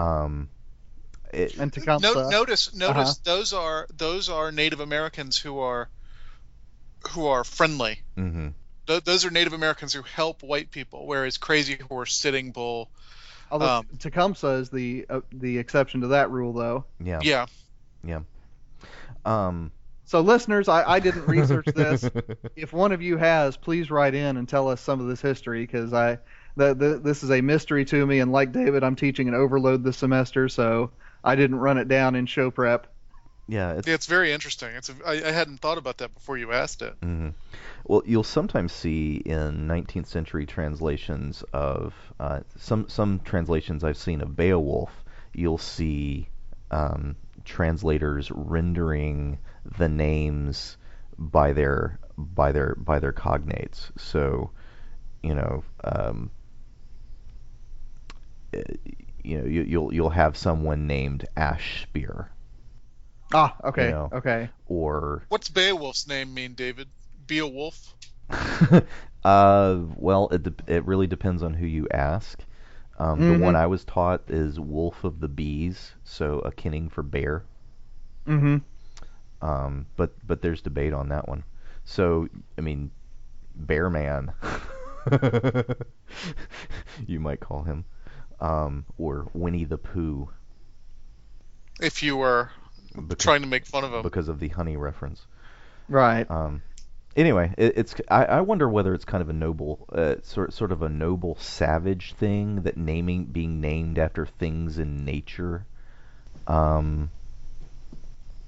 [0.00, 0.48] Um,
[1.32, 2.14] it, And Tecumseh.
[2.14, 3.14] No, notice notice Uh-huh.
[3.24, 5.88] those are those are Native Americans who are
[7.10, 8.00] who are friendly.
[8.16, 8.52] mhm.
[8.86, 12.90] Th- those are Native Americans who help white people, whereas Crazy Horse, Sitting Bull,
[13.50, 16.84] Although um, Tecumseh is the uh, the exception to that rule, though.
[17.02, 17.46] Yeah.
[18.02, 18.20] yeah,
[19.24, 19.70] Um,
[20.04, 22.08] So listeners, I, I didn't research this.
[22.56, 25.62] if one of you has, please write in and tell us some of this history
[25.62, 26.18] because I
[26.56, 28.20] the, the, this is a mystery to me.
[28.20, 30.90] And like David, I'm teaching an overload this semester, so
[31.22, 32.86] I didn't run it down in show prep.
[33.48, 33.72] yeah.
[33.72, 34.70] It's, Yeah, it's very interesting.
[34.74, 37.00] It's a, I, I hadn't thought about that before you asked it.
[37.00, 37.34] mhm.
[37.84, 44.20] Well, you'll sometimes see in 19th century translations of uh, some some translations I've seen
[44.20, 44.92] of Beowulf.
[45.32, 46.28] You'll see
[46.70, 49.38] um, translators rendering
[49.78, 50.76] the names
[51.18, 53.90] by their by their by their cognates.
[53.98, 54.50] So,
[55.22, 56.30] you know, um,
[59.22, 62.30] you know, you, you'll you'll have someone named Ash Spear
[63.32, 64.08] Ah, okay, You know.
[64.12, 64.48] okay.
[64.66, 66.88] or What's Beowulf's name mean, David?
[67.26, 67.94] Beowulf?
[69.24, 72.40] uh, well, it de- it really depends on who you ask.
[72.98, 73.38] Um, Mhm.
[73.38, 77.44] The one I was taught is Wolf of the Bees, so a kenning for bear.
[78.26, 78.58] Mm-hmm.
[79.42, 81.44] Um, but but there's debate on that one.
[81.84, 82.28] So
[82.58, 82.90] I mean,
[83.54, 84.32] Bear Man,
[87.06, 87.84] you might call him,
[88.40, 90.28] um, or Winnie the Pooh,
[91.80, 92.50] If you were
[92.94, 94.02] because, trying to make fun of him.
[94.02, 95.26] because of the honey reference.
[95.88, 96.30] Right.
[96.30, 96.62] Um,
[97.16, 100.72] anyway, it, it's I, I wonder whether it's kind of a noble, uh, sort sort
[100.72, 105.66] of a noble savage thing that naming being named after things in nature,
[106.46, 107.10] um,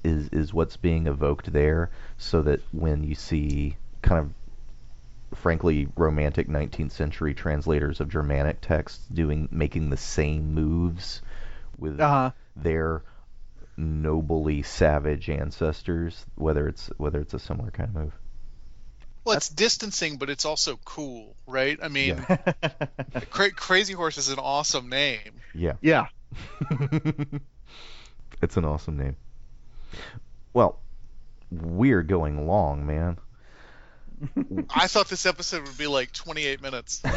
[0.05, 4.32] is is what's being evoked there, so that when you see kind of
[5.35, 11.22] frankly romantic 19th century translators of Germanic texts doing making the same moves
[11.78, 12.30] with Uh-huh.
[12.57, 13.03] their
[13.76, 18.12] nobly savage ancestors, whether it's whether it's a similar kind of move.
[19.24, 21.78] Well, it's distancing, but it's also cool, right?
[21.83, 22.37] I mean, Yeah.
[23.30, 25.35] Cra- Crazy Horse is an awesome name.
[25.55, 25.74] Yeah.
[25.80, 26.07] yeah.
[28.43, 29.16] it's an awesome name.
[30.53, 30.78] Well,
[31.51, 33.18] we're going long, man.
[34.70, 37.03] I thought this episode would be like 28 minutes.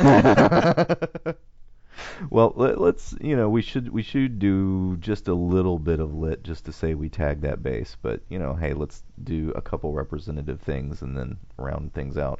[2.29, 6.13] well, let, let's you know we should we should do just a little bit of
[6.13, 9.61] lit just to say we tagged that base, but you know, hey, let's do a
[9.61, 12.39] couple representative things and then round things out.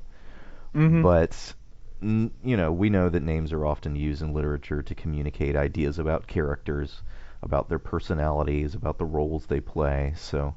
[0.74, 1.04] Mhm.
[1.04, 1.54] But
[2.02, 6.00] n- you know, we know that names are often used in literature to communicate ideas
[6.00, 7.02] about characters,
[7.42, 10.14] about their personalities, about the roles they play.
[10.18, 10.56] So,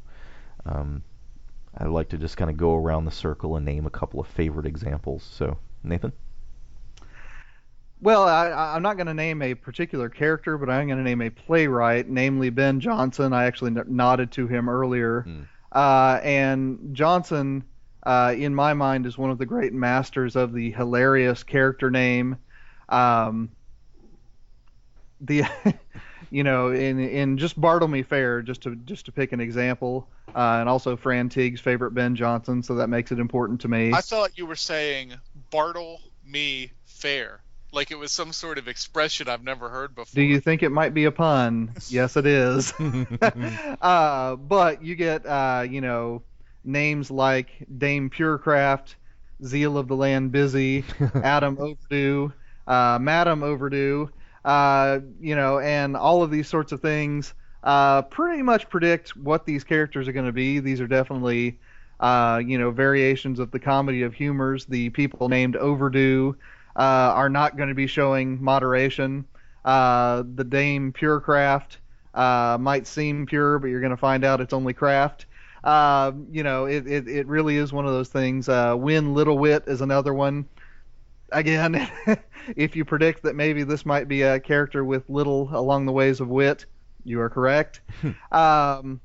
[0.67, 1.03] um,
[1.79, 4.26] I'd like to just kind of go around the circle and name a couple of
[4.26, 5.22] favorite examples.
[5.22, 6.12] So, Nathan.
[8.01, 11.05] Well, I, I- I'm not going to name a particular character, but I'm going to
[11.05, 13.33] name a playwright, namely Ben Jonson.
[13.33, 15.22] I actually nodded to him earlier.
[15.22, 15.43] Hmm.
[15.70, 17.62] Uh, and Jonson,
[18.05, 22.37] uh, in my mind, is one of the great masters of the hilarious character name.
[22.89, 23.51] Um,
[25.20, 25.43] the,
[26.31, 30.59] you know, in in just Bartlemy Fair, just to just to pick an example, uh,
[30.61, 33.93] and also Fran Teague's favorite Ben Jonson, so that makes it important to me.
[33.93, 35.14] I thought you were saying
[35.51, 37.41] Bartle me fair,
[37.72, 40.14] like it was some sort of expression I've never heard before.
[40.14, 41.72] Do you think it might be a pun?
[41.89, 42.72] yes, it is.
[43.81, 46.22] uh, but you get, uh, you know,
[46.64, 47.49] names like
[47.79, 48.95] Dame Purecraft,
[49.45, 52.33] Zeal of the Land Busy, Adam Overdo,
[52.66, 54.11] uh, Madam Overdo.
[54.49, 57.34] Uh, you know, and all of these sorts of things
[57.64, 60.59] uh, pretty much predict what these characters are going to be.
[60.59, 61.59] These are definitely,
[62.01, 64.64] uh, you know, variations of the comedy of humors.
[64.64, 66.34] The people named Overdo
[66.76, 69.26] uh, are not going to be showing moderation.
[69.66, 71.76] Uh, the Dame Purecraft
[72.59, 75.26] might seem pure, but you're going to find out it's only craft.
[75.62, 78.49] You know, it, it, it really is one of those things.
[78.49, 80.46] Uh, Win Little Wit is another one.
[81.31, 81.89] Again,
[82.57, 86.20] if you predict that maybe this might be a character with little along the ways
[86.20, 86.66] of wit,
[87.05, 87.81] you are correct.
[88.33, 89.01] um,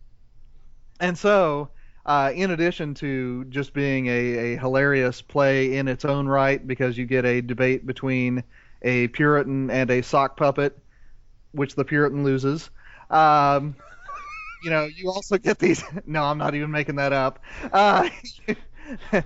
[1.00, 1.70] and so,
[2.06, 6.98] uh, in addition to just being a, a hilarious play in its own right, because
[6.98, 8.44] you get a debate between
[8.82, 10.78] a Puritan and a sock puppet,
[11.54, 12.70] which the Puritan loses.
[13.10, 13.76] Um,
[14.64, 15.84] you know, you also get these.
[16.06, 17.40] No, I'm not even making that up.
[17.72, 18.10] Uh,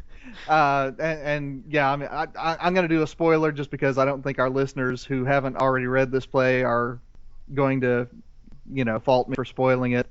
[0.47, 3.71] uh, and, and yeah, I mean, I, I, I'm going to do a spoiler just
[3.71, 6.99] because I don't think our listeners who haven't already read this play are
[7.53, 8.07] going to,
[8.71, 10.07] you know, fault me for spoiling it.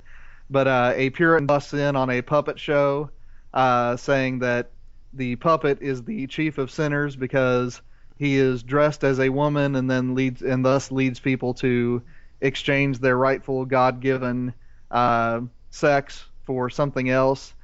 [0.49, 3.11] But uh, a Puritan busts in on a puppet show,
[3.53, 4.71] uh, saying that
[5.13, 7.81] the puppet is the chief of sinners because
[8.19, 12.03] he is dressed as a woman and then leads and thus leads people to
[12.41, 14.55] exchange their rightful God-given
[14.91, 17.55] uh, sex for something else.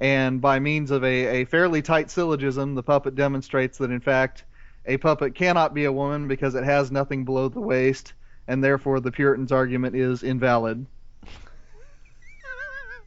[0.00, 4.44] And by means of a, a fairly tight syllogism, the puppet demonstrates that in fact
[4.86, 8.14] a puppet cannot be a woman because it has nothing below the waist,
[8.48, 10.86] and therefore the Puritan's argument is invalid.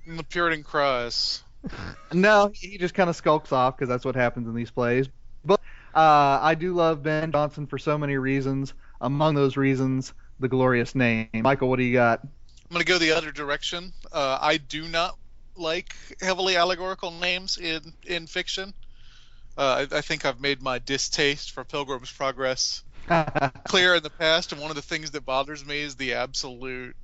[0.06, 1.42] And the Puritan cries.
[2.12, 5.08] No, he just kind of skulks off because that's what happens in these plays.
[5.44, 5.62] But
[5.96, 8.74] uh, I do love Ben Jonson for so many reasons.
[9.02, 11.30] Among those reasons, the glorious name.
[11.34, 12.20] Michial, what do you got?
[12.22, 12.30] I'm
[12.70, 13.94] going to go the other direction.
[14.12, 15.18] Uh, I do not
[15.56, 18.74] like heavily allegorical names in in fiction.
[19.58, 22.84] Uh, I, I think I've made my distaste for Pilgrim's Progress
[23.68, 26.96] clear in the past, and one of the things that bothers me is the absolute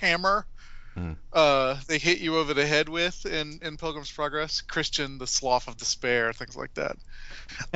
[0.00, 0.46] hammer
[0.94, 1.12] Hmm.
[1.32, 4.60] uh, they hit you over the head with in, in Pilgrim's Progress.
[4.60, 6.96] Christian, the Slough of Despair, things like that.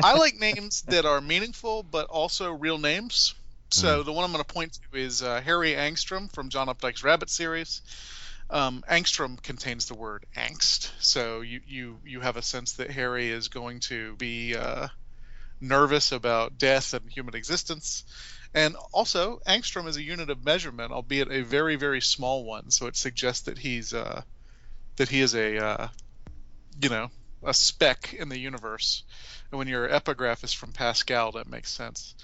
[0.02, 3.34] I like names that are meaningful but also real names.
[3.70, 7.02] So the one I'm going to point to is uh, Harry Angstrom from John Updike's
[7.02, 7.82] Rabbit series.
[8.48, 13.28] Um, Angstrom contains the word angst, so you, you you have a sense that Harry
[13.28, 14.86] is going to be uh,
[15.60, 18.04] nervous about death and human existence.
[18.54, 22.70] And also, angstrom is a unit of measurement, albeit a very, very small one.
[22.70, 24.22] So it suggests that he's uh,
[24.96, 25.88] that he is a uh,
[26.80, 27.10] you know
[27.42, 29.02] a speck in the universe.
[29.50, 32.14] And when your epigraph is from Pascal, that makes sense.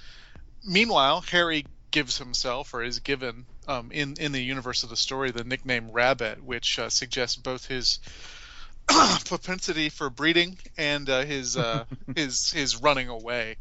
[0.64, 5.30] Meanwhile, Harry gives himself or is given um, in in the universe of the story
[5.30, 8.00] the nickname Rabbit, which uh, suggests both his
[9.26, 11.84] propensity for breeding and uh, his uh,
[12.16, 13.56] his his running away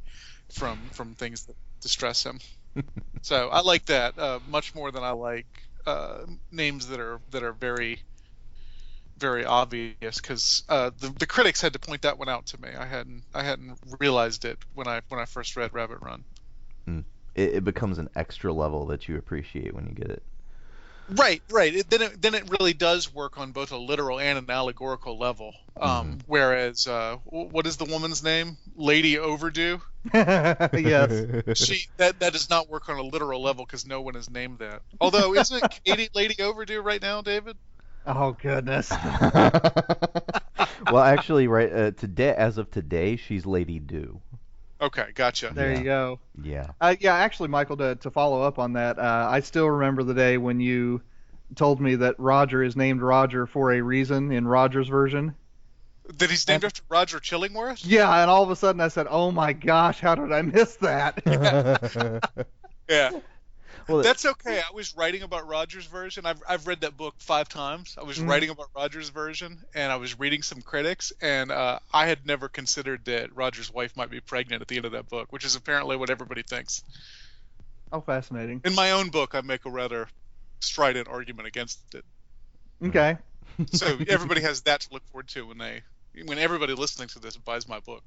[0.51, 2.39] from from things that distress him.
[3.21, 5.47] so I like that uh, much more than I like
[5.85, 8.01] uh, names that are that are very
[9.17, 12.69] very obvious because uh, the the critics had to point that one out to me.
[12.75, 16.23] I hadn't I hadn't realized it when I when I first read Rabbit Run.
[17.35, 20.23] It, it becomes an extra level that you appreciate when you get it.
[21.09, 21.75] Right, right.
[21.75, 25.17] It, then it then it really does work on both a literal and an allegorical
[25.17, 25.53] level.
[25.79, 28.57] Um, Whereas, uh, what is the woman's name?
[28.75, 29.81] Lady Overdo.
[30.13, 31.11] yes.
[31.55, 34.59] She that that does not work on a literal level because no one has named
[34.59, 34.83] that.
[35.01, 37.57] Although, isn't Katie Lady Overdue right now, David?
[38.05, 38.89] Oh goodness.
[40.91, 44.21] well, actually, right uh, today, as of today, she's Lady Do.
[44.81, 45.51] Okay, gotcha.
[45.53, 45.77] There Yeah.
[45.77, 46.19] you go.
[46.41, 46.67] Yeah.
[46.81, 50.15] Uh, yeah, actually, Michial, to, to follow up on that, uh, I still remember the
[50.15, 51.01] day when you
[51.55, 55.35] told me that Roger is named Roger for a reason in Roger's version.
[56.17, 57.81] That he's named after Roger Chillingworth.
[57.83, 60.75] Yeah, and all of a sudden I said, "Oh my gosh, how did I miss
[60.77, 61.21] that?"
[62.89, 63.11] Yeah.
[63.87, 64.59] Well, That's okay.
[64.59, 66.25] I was writing about Roger's version.
[66.25, 67.95] I've, I've read that book five times.
[67.99, 68.27] I was Mhm.
[68.27, 72.49] writing about Roger's version, and I was reading some critics, and uh, I had never
[72.49, 75.55] considered that Roger's wife might be pregnant at the end of that book, which is
[75.55, 76.83] apparently what everybody thinks.
[77.91, 78.61] oh, fascinating.
[78.63, 80.07] In my own book, I make a rather
[80.61, 82.05] strident argument against it.
[82.83, 83.17] Okay.
[83.73, 85.81] So everybody has that to look forward to when they,
[86.25, 88.03] when everybody listening to this buys my book.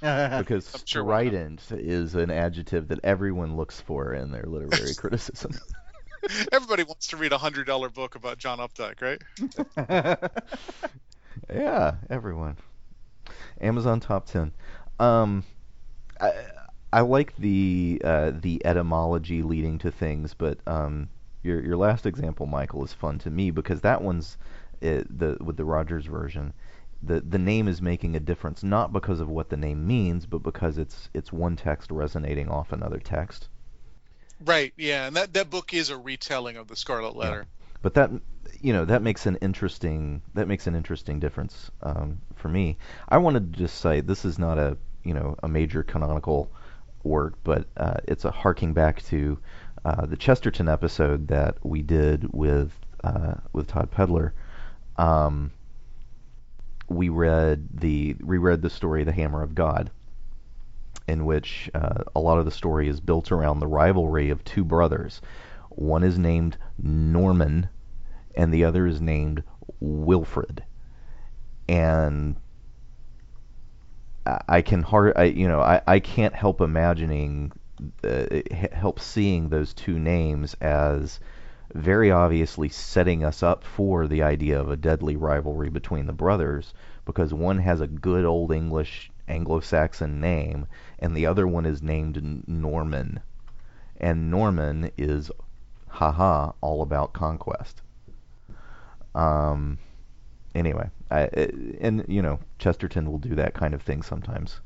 [0.00, 5.52] because I'm sure strident is an adjective that everyone looks for in their literary criticism.
[6.52, 9.22] Everybody wants to read a hundred dollar book about John Updike, right?
[11.52, 12.56] Yeah, everyone.
[13.60, 14.52] Amazon top ten.
[14.98, 15.44] Um,
[16.20, 16.32] I
[16.92, 21.08] I like the uh, the etymology leading to things, but um,
[21.42, 24.36] your your last example, Michial, is fun to me because that one's
[24.82, 26.52] uh the with the Rogers version.
[27.02, 30.38] The the name is making a difference not because of what the name means, but
[30.42, 33.48] because it's it's one text resonating off another text.
[34.44, 37.46] Right, yeah, and that that book is a retelling of the Scarlet Letter.
[37.82, 38.10] but that
[38.60, 42.76] you know that makes an interesting that makes an interesting difference um, for me.
[43.08, 46.50] I wanted to just say this is not a you know a major canonical
[47.04, 49.38] work, but uh, it's a harking back to
[49.84, 52.72] uh, the Chesterton episode that we did with
[53.04, 54.32] uh, with Todd Pedler.
[54.96, 55.52] Um,
[56.88, 59.90] we read the reread the story The Hammer of God,
[61.06, 64.64] in which uh, a lot of the story is built around the rivalry of two
[64.64, 65.20] brothers.
[65.70, 67.68] One is named Norman,
[68.34, 69.42] and the other is named
[69.80, 70.64] Wilfred.
[71.68, 72.36] And
[74.48, 77.52] I- can hard, I, you know, I, I can't help imagining,
[78.04, 78.26] uh,
[78.72, 81.20] help seeing those two names as
[81.74, 86.72] very obviously setting us up for the idea of a deadly rivalry between the brothers
[87.04, 90.66] because one has a good old English Anglo-Saxon name
[90.98, 93.20] and the other one is named Norman.
[93.98, 95.30] And Norman is
[95.88, 97.82] haha all about conquest.
[99.14, 99.78] Um
[100.54, 101.22] anyway, I
[101.80, 104.60] and you know Chesterton will do that kind of thing sometimes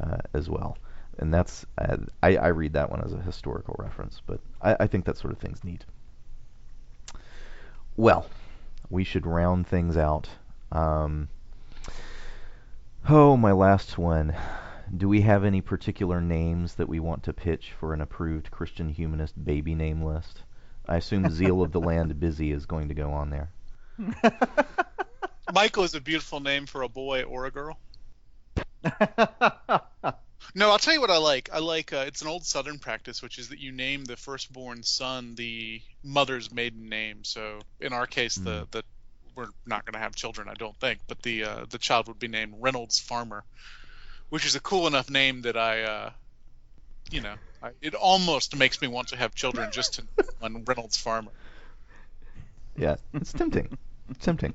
[0.00, 0.76] uh, as well.
[1.18, 4.86] And that's uh, I, I read that one as a historical reference, but I, I
[4.86, 5.84] think that sort of thing's neat.
[7.96, 8.26] Well,
[8.88, 10.28] we should round things out.
[10.70, 11.28] Um,
[13.08, 14.34] oh, my last one.
[14.94, 18.88] Do we have any particular names that we want to pitch for an approved Christian
[18.88, 20.42] humanist baby name list?
[20.88, 23.50] I assume Zeal of the Land Busy is going to go on there.
[25.52, 27.78] Michael is a beautiful name for a boy or a girl.
[30.54, 31.50] No, I'll tell you what I like.
[31.52, 34.82] I like uh, it's an old Southern practice, which is that you name the firstborn
[34.82, 37.24] son the mother's maiden name.
[37.24, 38.82] So in our case, the the
[39.34, 42.18] we're not going to have children, I don't think, but the uh, the child would
[42.18, 43.44] be named Reynolds Farmer,
[44.28, 46.10] which is a cool enough name that I, uh,
[47.10, 50.02] you know, I, it almost makes me want to have children just to
[50.42, 51.32] on Reynolds Farmer.
[52.76, 53.76] Yeah, it's tempting.
[54.10, 54.54] It's tempting.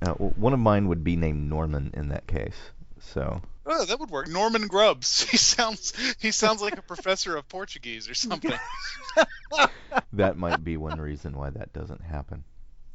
[0.00, 2.56] Uh, one of mine would be named Norman in that case.
[3.00, 4.28] So Oh, that would work.
[4.28, 5.22] Norman Grubbs.
[5.30, 8.52] He sounds he sounds like a professor of Portuguese or something.
[10.14, 12.44] that might be one reason why that doesn't happen.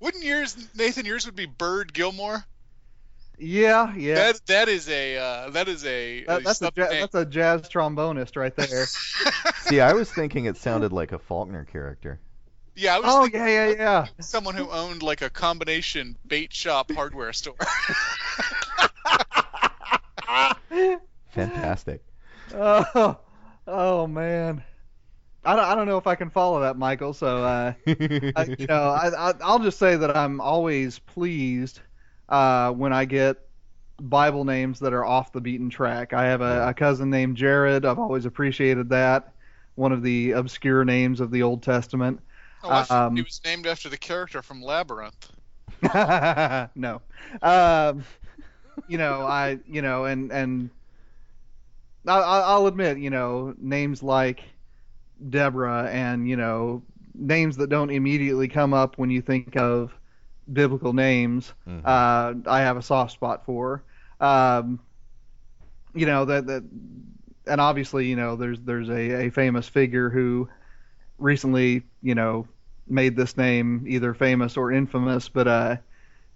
[0.00, 1.06] Wouldn't yours, Nathan?
[1.06, 2.44] Yours would be Bird Gilmour.
[3.38, 4.14] yeah, yeah.
[4.16, 7.24] That that is a uh, that is a, That- a that's a ja- that's a
[7.24, 8.86] jazz trombonist right there.
[9.62, 12.20] See, I was thinking it sounded like a Faulkner character.
[12.74, 12.96] yeah.
[12.96, 14.06] I was oh thinking yeah, yeah, yeah.
[14.20, 17.54] someone who owned like a combination bait shop hardware store.
[21.30, 22.02] Fantastic.
[22.54, 23.18] Oh,
[23.66, 24.62] oh man.
[25.44, 27.14] I don't, I don't know if I can follow that, Michial.
[27.14, 27.72] So, uh,
[28.36, 31.80] I, you know, I, I, I'll just say that I'm always pleased
[32.28, 33.38] uh, when I get
[34.00, 36.12] Bible names that are off the beaten track.
[36.12, 37.84] I have a, a cousin named Jared.
[37.84, 39.32] I've always appreciated that.
[39.74, 42.20] One of the obscure names of the Old Testament.
[42.62, 45.30] Oh, I Um, he was named after the character from Labyrinth.
[46.76, 47.00] no.
[47.42, 48.04] Um,
[48.86, 50.70] you know, I, you know, and and
[52.06, 54.42] I, I'll admit, you know, names like
[55.30, 56.82] Deborah and you know
[57.14, 59.86] names that don't immediately come up when you think of
[60.44, 61.52] biblical names.
[61.68, 61.82] Mhm.
[61.84, 63.82] Uh, I have a soft spot for.
[64.20, 64.80] Um,
[65.94, 66.64] you know that that,
[67.46, 70.48] and obviously, you know, there's there's a, a famous figure who
[71.18, 72.46] recently, you know,
[72.88, 75.76] made this name either famous or infamous, but uh,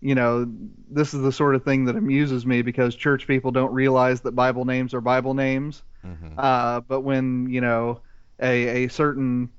[0.01, 0.47] you know,
[0.90, 4.32] this is the sort of thing that amuses me because church people don't realize that
[4.32, 5.82] Bible names are Bible names.
[6.05, 6.35] Mhm.
[6.36, 8.01] Uh, but when you know
[8.40, 9.51] a a certain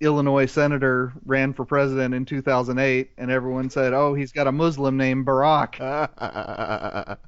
[0.00, 4.96] Illinois senator ran for president in 2008, and everyone said, "Oh, he's got a Muslim
[4.96, 5.80] named Barack,"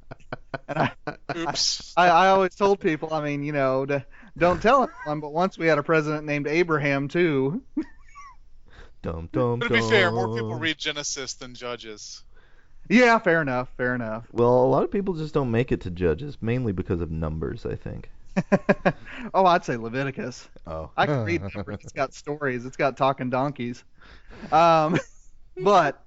[0.67, 0.91] and I,
[1.35, 1.93] Oops.
[1.97, 4.05] I, I always told people, I mean, you know, to,
[4.37, 7.61] don't tell anyone, but once we had a president named Abraham too.
[9.01, 9.59] dum dum.
[9.59, 12.23] But to be fair, more people read Genesis than Judges.
[12.89, 14.27] Yeah, fair enough, fair enough.
[14.31, 17.65] Well, a lot of people just don't make it to judges, mainly because of numbers.
[17.65, 18.09] I think.
[19.33, 20.49] oh, I'd say Leviticus.
[20.65, 20.89] Oh.
[20.95, 21.79] I can read numbers.
[21.81, 22.65] It's got stories.
[22.65, 23.83] It's got talking donkeys.
[24.51, 24.97] Um,
[25.57, 26.03] but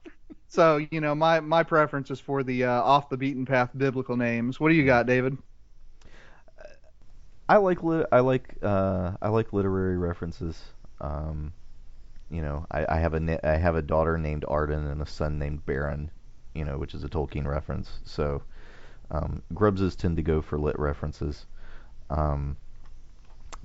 [0.48, 4.16] so you know, my my preference is for the uh, off the beaten path biblical
[4.16, 4.60] names.
[4.60, 5.36] What do you got, David?
[7.48, 10.60] I like lit- I like uh, I like literary references.
[11.00, 11.52] Um,
[12.30, 15.06] you know, I, I have a na- I have a daughter named Arden and a
[15.06, 16.10] son named Baron.
[16.54, 17.98] You know, which is a Tolkien reference.
[18.04, 18.42] So
[19.10, 21.46] um, Grubses tend to go for lit references.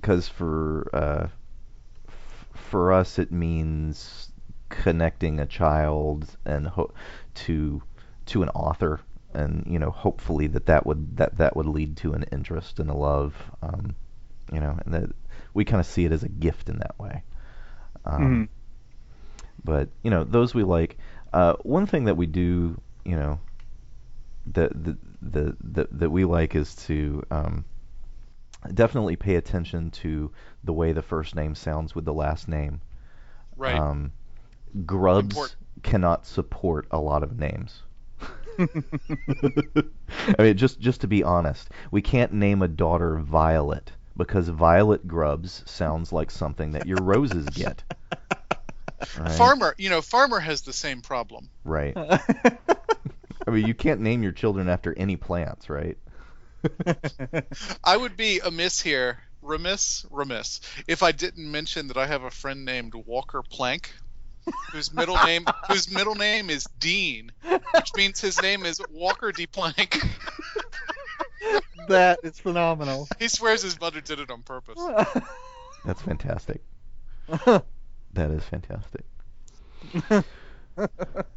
[0.00, 1.28] Because for uh,
[2.08, 4.30] f- for us, it means
[4.68, 6.92] connecting a child and ho-
[7.34, 7.82] to
[8.26, 9.00] to an author
[9.34, 12.88] and you know hopefully that that would that that would lead to an interest and
[12.90, 13.94] a love um,
[14.52, 15.10] You know, and that
[15.54, 17.22] we kind of see it as a gift in that way.
[18.04, 18.48] Um, Mhm.
[19.64, 20.96] But you know, those we like.
[21.32, 23.40] Uh, one thing that we do, you know,
[24.52, 27.64] that the, the, the, that we like is to um,
[28.74, 30.30] definitely pay attention to
[30.64, 32.80] the way the first name sounds with the last name.
[33.56, 33.78] Right.
[33.78, 34.12] Um,
[34.86, 37.82] Grubbs Import- cannot support a lot of names.
[38.58, 45.06] I mean, just just to be honest, we can't name a daughter Violet because Violet
[45.08, 47.82] Grubbs sounds like something that your roses get.
[49.18, 49.32] Right?
[49.32, 51.48] Farmer, you know, Farmer has the same problem.
[51.64, 51.96] Right.
[53.46, 55.96] I mean, you can't name your children after any plants, right?
[57.84, 62.30] I would be amiss here, remiss, remiss, if I didn't mention that I have a
[62.30, 63.94] friend named Walker Plank,
[64.72, 69.46] whose middle name whose middle name is Dean, which means his name is Walker D.
[69.46, 70.02] Plank.
[71.88, 73.08] that is phenomenal.
[73.18, 74.78] he swears his mother did it on purpose.
[75.84, 76.62] That's fantastic.
[78.12, 79.04] That is fantastic.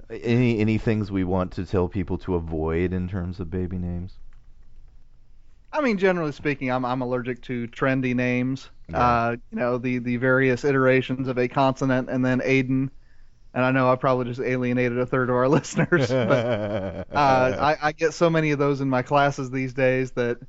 [0.10, 4.14] any any things we want to tell people to avoid in terms of baby names?
[5.72, 8.70] I mean, generally speaking, I'm I'm allergic to trendy names.
[8.90, 9.00] Yeah.
[9.00, 12.90] Uh, you know, the the various iterations of a consonant and then Aiden.
[13.56, 17.78] And I know I probably just alienated a third of our listeners, but uh, I,
[17.84, 20.40] I get so many of those in my classes these days that,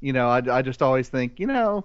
[0.00, 1.84] you know, I, I just always think, you know,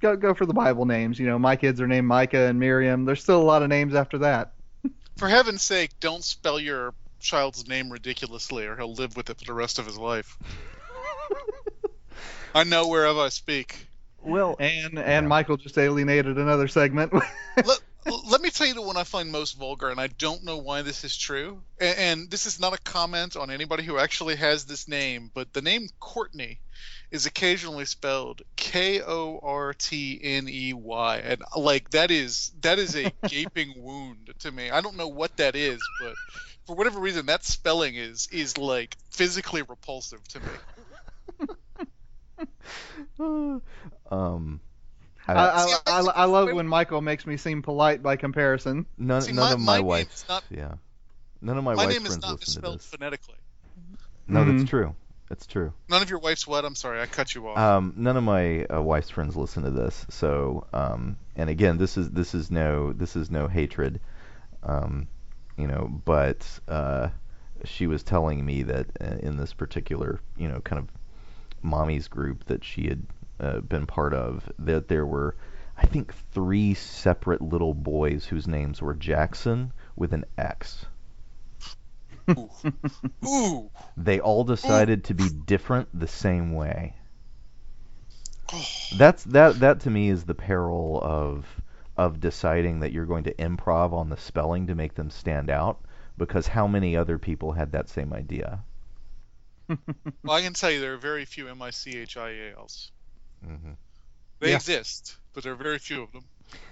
[0.00, 1.18] go go for the Bible names.
[1.18, 3.04] You know, my kids are named Micah and Miriam.
[3.04, 4.52] There's still a lot of names after that.
[5.16, 9.44] For heaven's sake, don't spell your child's name ridiculously, or he'll live with it for
[9.44, 10.38] the rest of his life.
[12.54, 13.86] I know whereof I speak.
[14.22, 15.28] well, And and Yeah.
[15.28, 17.12] Michial just alienated another segment.
[17.64, 20.58] let, let me tell you the one I find most vulgar, and I don't know
[20.58, 21.62] why this is true.
[21.80, 25.52] And, and this is not a comment on anybody who actually has this name, but
[25.52, 26.60] the name Courtney
[27.10, 32.78] is occasionally spelled K O R T N E Y, and like that is that
[32.78, 34.70] is a gaping wound to me.
[34.70, 36.14] I don't know what that is, but
[36.66, 40.46] for whatever reason, that spelling is is like physically repulsive to me.
[44.10, 44.60] um,
[45.36, 48.86] I, I, I, I, I- I love when Michial makes me seem polite by comparison.
[48.98, 50.74] none, See, none my- of my my name wife's not- yeah,
[51.40, 52.86] none of my, My wife's name is friends not listen to misspelled this.
[52.86, 53.34] phonetically.
[54.26, 54.58] No, Mhm.
[54.58, 54.94] that's true.
[55.28, 55.72] That's true.
[55.88, 56.64] None of your wife's what?
[56.64, 57.56] I'm sorry, I cut you off.
[57.56, 61.96] Um, none of my uh, wife's friends listen to this, so um, and again, this
[61.96, 64.00] is this is no this is no hatred,
[64.64, 65.06] um,
[65.56, 67.10] you know, but uh,
[67.64, 70.88] she was telling me that uh, in this particular you know kind of
[71.62, 73.02] mommy's group that she had
[73.40, 75.34] uh, been part of, that there were
[75.76, 80.84] I think three separate little boys whose names were Jackson with an X.
[82.28, 82.50] Ooh.
[83.26, 83.70] Ooh.
[83.96, 86.94] They all decided to be different the same way.
[88.98, 91.46] That's that that to me is the peril of
[91.96, 95.80] of deciding that you're going to improv on the spelling to make them stand out
[96.18, 98.62] because how many other people had that same idea?
[100.24, 102.52] Well, I can tell you there are very few M I C H I A
[102.56, 102.90] L's.
[103.44, 103.72] Hmm
[104.40, 104.54] They Yeah.
[104.54, 106.28] exist, but there are very few of them.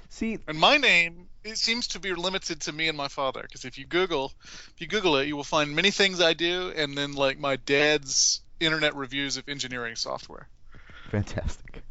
[0.09, 3.65] See, And my name it seems to be limited to me and my father because
[3.65, 6.99] if you Google, if you Google it, you will find many things I do, and
[6.99, 10.51] then like my dad's internet reviews of engineering software.
[11.11, 11.83] fantastic.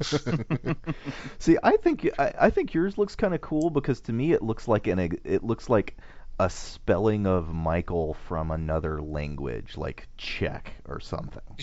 [1.38, 4.42] See, I think I, I think yours looks kind of cool because to me it
[4.42, 5.96] looks like an it looks like
[6.38, 11.58] a spelling of Michael from another language, like Czech or something.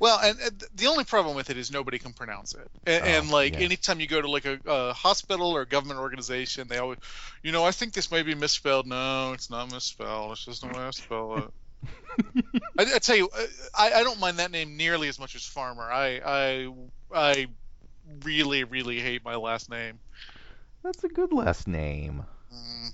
[0.00, 2.68] Well, and, and the only problem with it is nobody can pronounce it.
[2.86, 3.60] And, Oh, and like yeah.
[3.60, 6.98] anytime you go to like a, a hospital or a government organization, they always,
[7.42, 8.86] you know, I think this may be misspelled.
[8.86, 10.32] No, it's not misspelled.
[10.32, 11.54] It's just the way I spell it.
[12.78, 13.28] I, I tell you,
[13.76, 15.90] I, I don't mind that name nearly as much as Farmer.
[15.90, 16.72] I I
[17.14, 17.46] I
[18.24, 19.98] really really hate my last name.
[20.82, 22.24] That's a good last name.
[22.52, 22.92] Mm.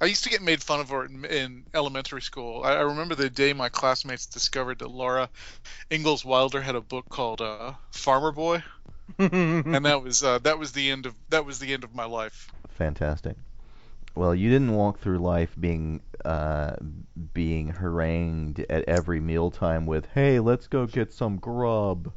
[0.00, 2.62] I used to get made fun of for it in, in elementary school.
[2.64, 5.30] I, I remember the day my classmates discovered that Laura
[5.90, 8.62] Ingalls Wilder had a book called uh, Farmer Boy,
[9.18, 12.04] and that was uh, that was the end of that was the end of my
[12.04, 12.52] life.
[12.70, 13.36] Fantastic.
[14.14, 16.76] Well, you didn't walk through life being uh,
[17.32, 22.12] being harangued at every mealtime with, "Hey, let's go get some grub."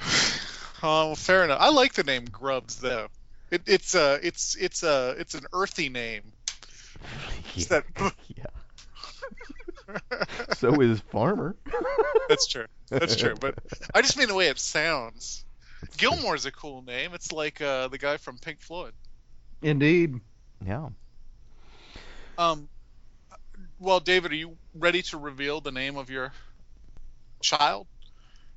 [0.82, 1.60] Oh, fair enough.
[1.60, 3.08] I like the name Grubbs though.
[3.50, 6.32] It, it's uh it's it's uh it's an earthy name.
[7.54, 7.80] It's yeah.
[7.96, 8.46] that- yeah.
[10.54, 11.56] So is farmer.
[12.28, 12.66] That's true.
[12.90, 13.34] That's true.
[13.40, 13.56] But
[13.94, 15.44] I just mean the way it sounds.
[15.96, 17.12] Gilmour's a cool name.
[17.14, 18.92] It's like uh, the guy from Pink Floyd.
[19.62, 20.20] Indeed.
[20.64, 20.90] Yeah.
[22.38, 22.68] Um,
[23.78, 26.32] well, David, are you ready to reveal the name of your
[27.40, 27.86] child?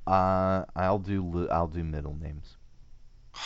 [0.05, 2.45] Uh, I'll do I'll do middle names.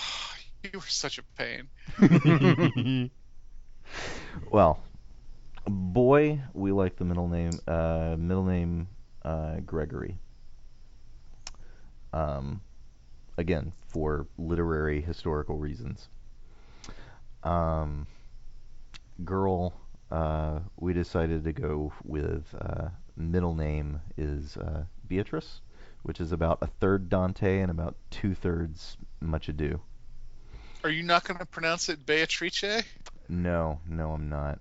[0.64, 1.70] You were such a pain.
[4.52, 4.80] Well,
[5.68, 7.60] boy, we like the middle name.
[7.68, 8.88] Uh, middle name
[9.24, 10.18] uh, Gregory.
[12.14, 12.62] Um,
[13.38, 16.10] again, for literary historical reasons.
[17.44, 18.08] Um,
[19.24, 19.74] girl,
[20.12, 25.62] uh, we decided to go with uh, middle name is uh, Beatrice,
[26.04, 29.82] which is about a third Dante and about two thirds Much Ado.
[30.84, 32.84] Are you not going to pronounce it Beatrice?
[33.30, 34.60] No, no, I'm not.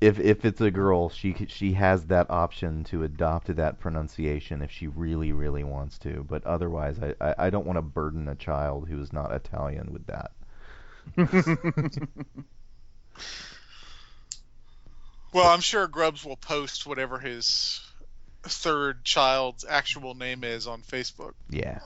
[0.00, 4.70] If if it's a girl, she she has that option to adopt that pronunciation if
[4.70, 6.24] she really really wants to.
[6.28, 9.92] But otherwise, I I, I don't want to burden a child who is not Italian
[9.92, 10.32] with that.
[15.32, 17.80] Well, I'm sure Grubbs will post whatever his
[18.44, 21.34] third child's actual name is on Facebook.
[21.50, 21.80] Yeah.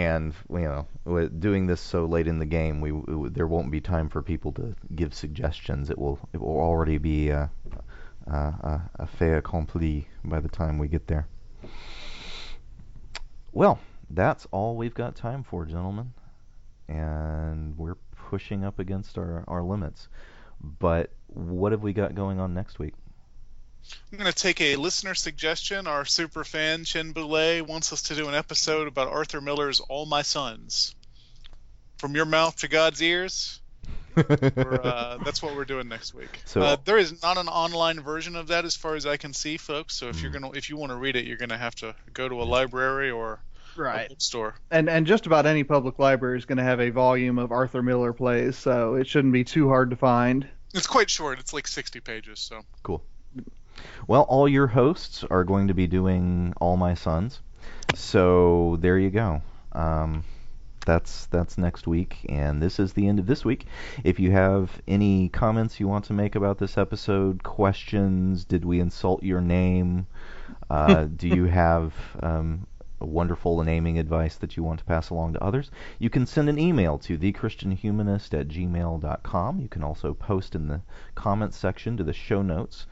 [0.00, 3.82] And you know, doing this so late in the game, we, we there won't be
[3.82, 5.90] time for people to give suggestions.
[5.90, 7.50] It will it will already be a,
[8.26, 11.26] a, a, a fait accompli by the time we get there.
[13.52, 13.78] Well,
[14.08, 16.14] that's all we've got time for, gentlemen,
[16.88, 17.98] and we're
[18.30, 20.08] pushing up against our, our limits.
[20.78, 22.94] But what have we got going on next week?
[24.12, 25.86] I'm going to take a listener suggestion.
[25.86, 30.06] Our super fan, Chen Boulay, wants us to do an episode about Arthur Miller's All
[30.06, 30.94] My Sons.
[31.98, 33.60] From your mouth to God's ears.
[34.16, 36.42] Uh, that's what we're doing next week.
[36.44, 39.32] So- uh, there is not an online version of that, as far as I can
[39.32, 39.94] see, folks.
[39.96, 40.22] So if Hmm.
[40.22, 42.44] you're gonna, if you want to read it, you're gonna have to go to a
[42.44, 43.42] library or
[43.76, 44.08] a Right.
[44.08, 44.56] bookstore.
[44.70, 47.82] And and just about any public library is going to have a volume of Arthur
[47.82, 50.46] Miller plays, so it shouldn't be too hard to find.
[50.74, 51.38] It's quite short.
[51.38, 52.40] It's like 60 pages.
[52.40, 53.02] So Cool.
[54.06, 57.40] Well, all your hosts are going to be doing All My Sons.
[57.94, 59.42] So there you go.
[59.72, 60.24] Um,
[60.86, 63.66] that's that's next week, and this is the end of this week.
[64.02, 68.80] If you have any comments you want to make about this episode, questions, did we
[68.80, 70.06] insult your name?
[70.68, 72.66] Uh, do you have um,
[72.98, 75.70] wonderful naming advice that you want to pass along to others?
[75.98, 79.60] You can send an email to thechristianhumanist at gmail.com.
[79.60, 80.80] You can also post in the
[81.14, 82.86] comments section to the show notes.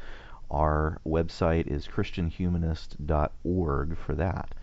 [0.51, 4.55] Our website is christianhumanist.org for that.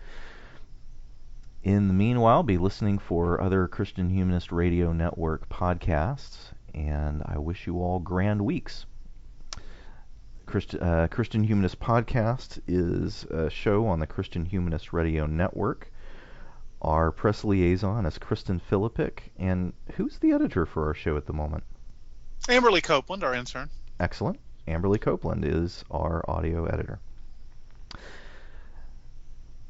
[1.62, 7.66] In the meanwhile, be listening for other Christian Humanist Radio Network podcasts, and I wish
[7.66, 8.84] you all grand weeks.
[10.46, 15.90] Christ, uh, Christian Humanist Podcast is a show on the Christian Humanist Radio Network.
[16.80, 21.32] Our press liaison is Kristen Philippic, and who's the editor for our show at the
[21.32, 21.64] moment?
[22.48, 23.70] Amberly Copeland, our intern.
[23.98, 24.38] Excellent.
[24.68, 26.98] Amberly Copeland is our audio editor.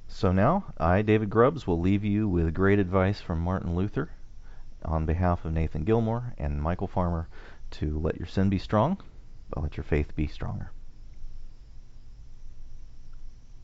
[0.08, 4.10] So now, I, David Grubbs, will leave you with great advice from Martin Luther
[4.84, 7.28] on behalf of Nathan Gilmour and Michial Farmer
[7.72, 8.98] to let your sin be strong,
[9.50, 10.70] but let your faith be stronger.